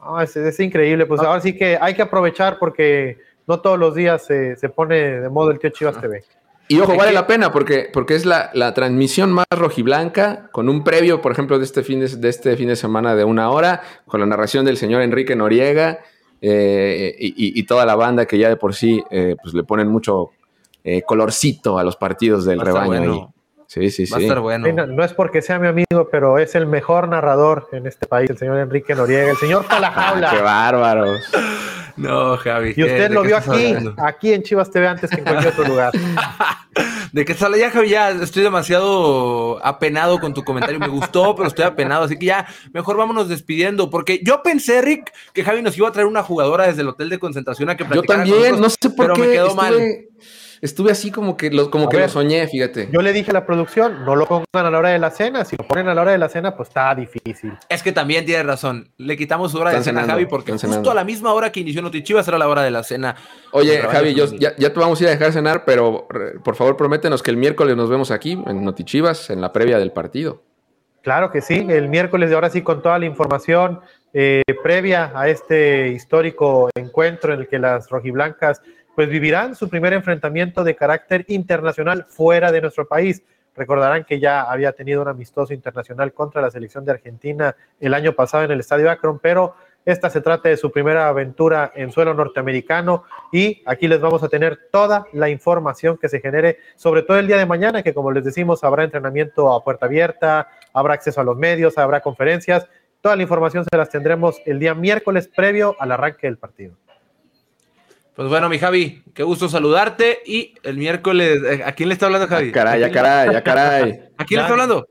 [0.00, 1.04] No, es, es increíble.
[1.04, 3.18] Pues ahora sí que hay que aprovechar porque
[3.48, 6.22] no todos los días se, se pone de modo el tío Chivas TV.
[6.70, 10.84] Y ojo, vale la pena porque, porque es la, la transmisión más rojiblanca, con un
[10.84, 13.80] previo, por ejemplo, de este, fin de, de este fin de semana de una hora,
[14.06, 16.00] con la narración del señor Enrique Noriega
[16.42, 19.88] eh, y, y- toda la banda que ya de por sí eh, pues le ponen
[19.88, 20.30] mucho
[20.84, 22.86] eh, colorcito a los partidos del rebaño.
[22.86, 23.12] bueno.
[23.14, 23.26] ahí.
[23.66, 24.26] Sí, sí, Va a sí.
[24.26, 24.66] estar bueno.
[24.66, 28.06] Sí, no, no es porque sea mi amigo, pero es el mejor narrador en este
[28.06, 30.42] país, el señor Enrique Noriega, el señor Ah, qué Palajaula.
[30.42, 31.20] bárbaros.
[31.98, 32.70] No, Javi.
[32.70, 33.94] Y ¿qué- usted lo qué vio aquí, hablando?
[33.98, 35.92] aquí en Chivas TV antes que en cualquier otro lugar.
[37.12, 40.78] De que sale ya, Javi, ya estoy demasiado apenado con tu comentario.
[40.78, 42.04] Me gustó, pero estoy apenado.
[42.04, 43.88] Así que ya, mejor vámonos despidiendo.
[43.90, 47.08] Porque yo pensé, Rick, que Javi nos iba a traer una jugadora desde el hotel
[47.08, 49.20] de concentración a que Yo con también, no sé por pero qué.
[49.22, 49.80] me quedó estuve, mal.
[50.60, 52.06] Estuve así como que, lo, como A que ver.
[52.06, 52.88] lo soñé, fíjate.
[52.92, 55.44] Yo le dije a la producción, no lo pongan a la hora de la cena.
[55.44, 57.52] Si lo ponen a la hora de la cena, pues está difícil.
[57.68, 58.90] Es que también tiene razón.
[58.98, 60.90] Le quitamos su hora de Están cena a cenando, Javi porque están justo cenando.
[60.90, 63.16] a la misma hora que inició Notichivas era la hora de la cena.
[63.52, 66.56] Oye, Javi, yo- ya, ya te vamos a ir a dejar cenar, pero re- por
[66.56, 70.42] favor prométenos que el miércoles nos vemos aquí en Notichivas, en la previa del partido.
[71.02, 73.80] Claro que sí, el miércoles de ahora sí con toda la información
[74.12, 78.60] eh, previa a este histórico encuentro en el que las rojiblancas
[78.98, 83.22] pues vivirán su primer enfrentamiento de carácter internacional fuera de nuestro país.
[83.54, 88.14] Recordarán que ya había tenido un amistoso internacional contra la selección de Argentina el año
[88.14, 92.12] pasado en el Estadio Akron, pero esta se trata de su primera aventura en suelo
[92.12, 97.20] norteamericano y aquí les vamos a tener toda la información que se genere, sobre todo
[97.20, 101.20] el día de mañana, que como les decimos, habrá entrenamiento a puerta abierta, habrá acceso
[101.20, 102.66] a los medios, habrá conferencias.
[103.00, 106.74] Toda la información se las tendremos el día miércoles previo al arranque del partido.
[108.18, 110.18] Pues bueno, mi Javi, qué gusto saludarte.
[110.26, 112.46] Y el miércoles, eh, ¿a quién le está hablando Javi?
[112.48, 114.00] Ya caray, ya ¿A quién- caray, ya caray.
[114.18, 114.86] ¿A quién le está hablando?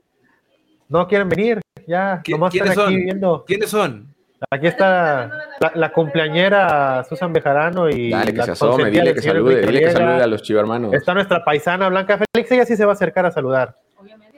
[0.88, 3.03] No quieren venir, ya, ¿Qui- nomás quiénes están aquí son?
[3.03, 3.43] viendo.
[3.45, 4.15] ¿Quiénes son?
[4.49, 9.13] Aquí está la, la cumpleañera Susan Bejarano y Dale, que la se asome, consentida dile
[9.13, 10.93] que salude, dile que salude a los chivermanos.
[10.93, 13.75] Está nuestra paisana Blanca Félix, ella sí se va a acercar a saludar.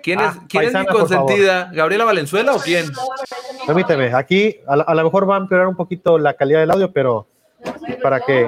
[0.02, 1.26] ¿Quién es, Ah, quién es mi paisana, por favor.
[1.28, 1.70] consentida?
[1.74, 2.86] ¿Gabriela Valenzuela o quién?
[3.68, 7.28] Permíteme, aquí a lo mejor va a empeorar un poquito la calidad del audio, pero
[8.02, 8.48] para que...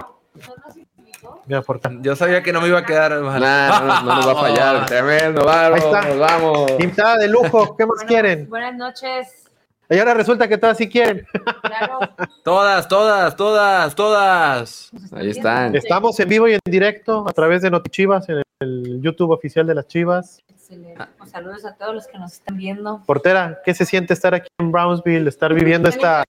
[1.45, 2.01] Mira, por tanto.
[2.03, 3.41] Yo sabía que no me iba a quedar mal.
[3.41, 4.85] Nah, no, no, no nos va a fallar.
[4.85, 6.71] Tremendo, vamos, nos vamos.
[6.79, 8.49] Invitada de lujo, ¿qué más quieren?
[8.49, 9.41] Buenas noches.
[9.89, 11.27] Y ahora resulta que todas sí quieren.
[11.63, 11.99] Claro.
[12.45, 14.89] Todas, todas, todas, todas.
[15.11, 15.75] Ahí están.
[15.75, 19.75] Estamos en vivo y en directo a través de Notichivas, en el YouTube oficial de
[19.75, 20.39] las Chivas.
[20.49, 21.03] Excelente.
[21.17, 23.03] Pues saludos a todos los que nos están viendo.
[23.05, 26.23] Portera, ¿qué se siente estar aquí en Brownsville, estar viviendo esta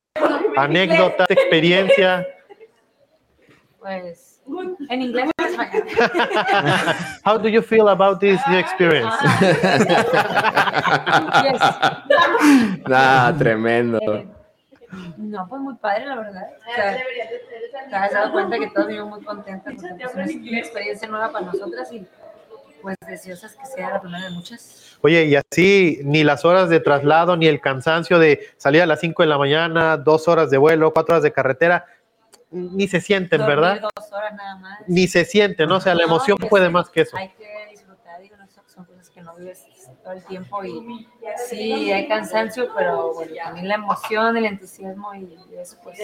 [0.56, 2.26] anécdota, esta experiencia?
[3.82, 4.40] Pues
[4.88, 5.84] En inglés o en español.
[7.24, 9.14] How do you feel about this new experience?
[12.86, 13.98] Nah, tremendo.
[14.00, 14.26] Eh,
[15.16, 16.48] no, pues muy padre, la verdad.
[16.60, 16.96] O sea,
[17.90, 21.32] te has dado cuenta que todos vivimos muy contentos porque pues, es una experiencia nueva
[21.32, 22.06] para nosotras y
[22.82, 24.98] pues deseosas que sea la primera de muchas.
[25.00, 29.00] Oye, y así ni las horas de traslado, ni el cansancio de salir a las
[29.00, 31.86] 5 de la mañana, dos horas de vuelo, cuatro horas de carretera,
[32.52, 33.80] ni se sienten, Dormir ¿verdad?
[33.96, 34.78] dos horas nada más.
[34.86, 35.76] Ni se sienten, ¿no?
[35.76, 37.16] O sea, la emoción pues, puede más que eso.
[37.16, 39.64] Hay que disfrutar, digo, no, son- son cosas que no vives
[40.04, 41.06] todo el tiempo y
[41.48, 45.98] sí, hay cansancio, pero bueno, también la emoción, el entusiasmo y eso pues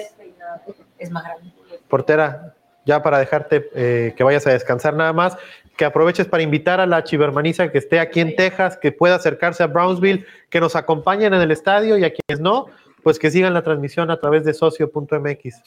[0.99, 1.53] es más grande.
[1.88, 5.36] Portera, ya para dejarte eh, que vayas a descansar nada más,
[5.76, 9.62] que aproveches para invitar a la chivermaniza que esté aquí en Texas, que pueda acercarse
[9.62, 12.66] a Brownsville, que nos acompañen en el estadio y a quienes no,
[13.03, 15.62] pues que sigan la transmisión a través de socio.mx.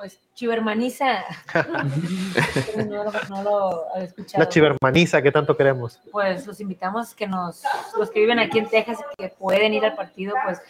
[0.00, 1.24] Pues chivermaniza.
[2.88, 4.42] no, lo, no lo había escuchado.
[4.42, 6.00] La chivermaniza que tanto queremos.
[6.10, 7.62] Pues los invitamos que nos,
[7.98, 10.62] los que viven aquí en Texas y que pueden ir al partido, pues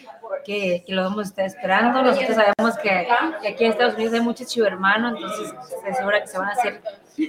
[0.44, 2.02] que, que lo vamos a estar esperando.
[2.02, 3.06] Nosotros sabemos que,
[3.40, 6.52] que aquí en Estados Unidos hay muchos chivermanos, entonces estoy segura que se van a
[6.52, 6.82] hacer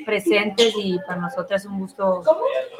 [0.04, 2.24] presentes y para nosotros es un gusto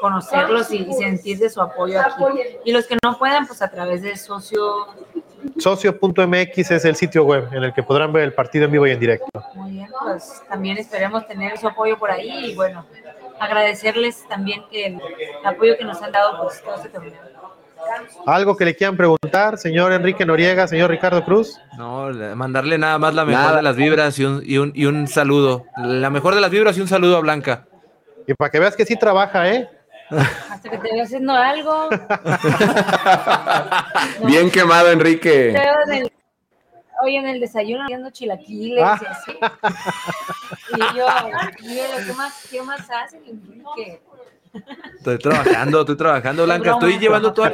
[0.00, 2.24] conocerlos y, y sentir de su apoyo aquí.
[2.64, 4.88] Y los que no puedan, pues a través de socio,
[5.58, 8.90] Socio.mx es el sitio web en el que podrán ver el partido en vivo y
[8.92, 9.26] en directo.
[9.54, 12.84] muy bien, pues también esperemos tener su apoyo por ahí y bueno,
[13.38, 15.00] agradecerles también que el,
[15.44, 17.12] apoyo que nos han dado pues todo este torneo.
[18.26, 21.58] ¿Algo que le quieran preguntar, señor Enrique Noriega, señor Ricardo Cruz?
[21.76, 23.56] No, le- mandarle nada más la mejor Nada.
[23.56, 25.64] de las vibras y un, y, un, y un saludo.
[25.76, 27.66] La mejor de las vibras y un saludo a Blanca.
[28.28, 29.68] Y para que veas que sí trabaja, ¿eh?
[30.50, 31.88] Hasta que te veo haciendo algo.
[34.26, 35.50] Bien quemado, Te Enrique.
[35.52, 36.12] veo en el-
[37.04, 39.00] Hoy en el desayuno haciendo chilaquiles Ah.
[39.02, 39.32] y así.
[40.76, 41.06] Y yo,
[41.62, 43.20] mira, ¿qué más, qué más hacen?
[43.76, 44.00] ¿Qué?
[44.98, 46.70] Estoy trabajando, estoy trabajando, Blanca.
[46.70, 47.52] Broma, Estoy llevando toda,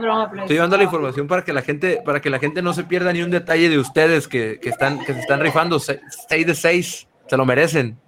[0.00, 2.84] broma, estoy llevando la información para que la gente, para que la gente no se
[2.84, 5.78] pierda ni un detalle de ustedes que, que están, que se están rifando.
[5.78, 7.98] Se- Seis de seis, se lo merecen.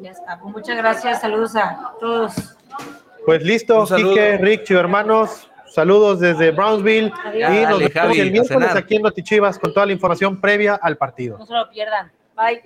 [0.00, 0.38] Ya está.
[0.38, 1.20] Pues muchas gracias.
[1.20, 2.56] Saludos a todos.
[3.26, 3.84] Pues listo.
[3.94, 7.34] Quique, Rich, hermanos, saludos desde Brownsville Adiós.
[7.34, 10.74] y Dale, nos vemos Javi, el miércoles aquí en Notichivas con toda la información previa
[10.80, 11.38] al partido.
[11.38, 12.10] No se lo pierdan.
[12.36, 12.62] Bye.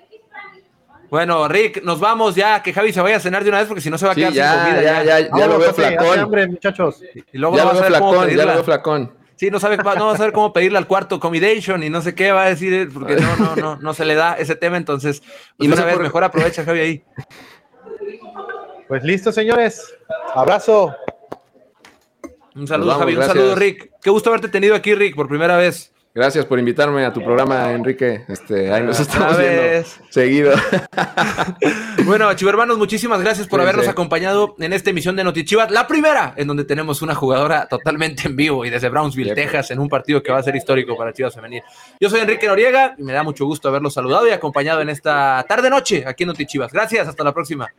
[1.11, 3.81] Bueno, Rick, nos vamos ya, que Javi se vaya a cenar de una vez porque
[3.83, 4.83] si no se va a Sí, quedar ya, sin comida.
[4.83, 6.19] ya, ya, ya lo Vámonos, veo flacón.
[6.19, 7.03] hambre, muchachos.
[7.33, 9.13] Y luego Ya no lo veo flacón, ya lo veo flacón.
[9.37, 12.15] Sí, no sabe, no va a saber cómo pedirle al cuarto accommodation y no sé
[12.15, 15.21] qué va a decir, porque no, no, no, no se le da ese tema, entonces,
[15.57, 17.05] pues Y no una vez por- mejor aprovecha Javi ahí.
[18.89, 19.95] Pues listo, señores.
[20.35, 20.95] Abrazo.
[22.55, 23.37] Un saludo, vamos, Javi, un gracias.
[23.37, 23.91] saludo, Rick.
[24.03, 25.95] Qué gusto haberte tenido aquí, Rick, por primera vez.
[26.15, 28.25] Gracias por invitarme a tu programa, Enrique.
[28.29, 30.55] Este, ahí nos estamos viendo seguido.
[32.05, 36.47] Bueno, chivermanos, muchísimas gracias por habernos acompañado en esta emisión de Notichivas, la primera en
[36.47, 39.35] donde tenemos una jugadora totalmente en vivo y desde Brownsville.
[39.35, 41.63] Texas, en un partido que va a ser histórico para Chivas Femenil.
[41.99, 45.45] Yo soy Enrique Noriega y me da mucho gusto haberlos saludado y acompañado en esta
[45.49, 46.71] tarde-noche aquí en Notichivas.
[46.71, 47.73] Gracias, hasta la próxima.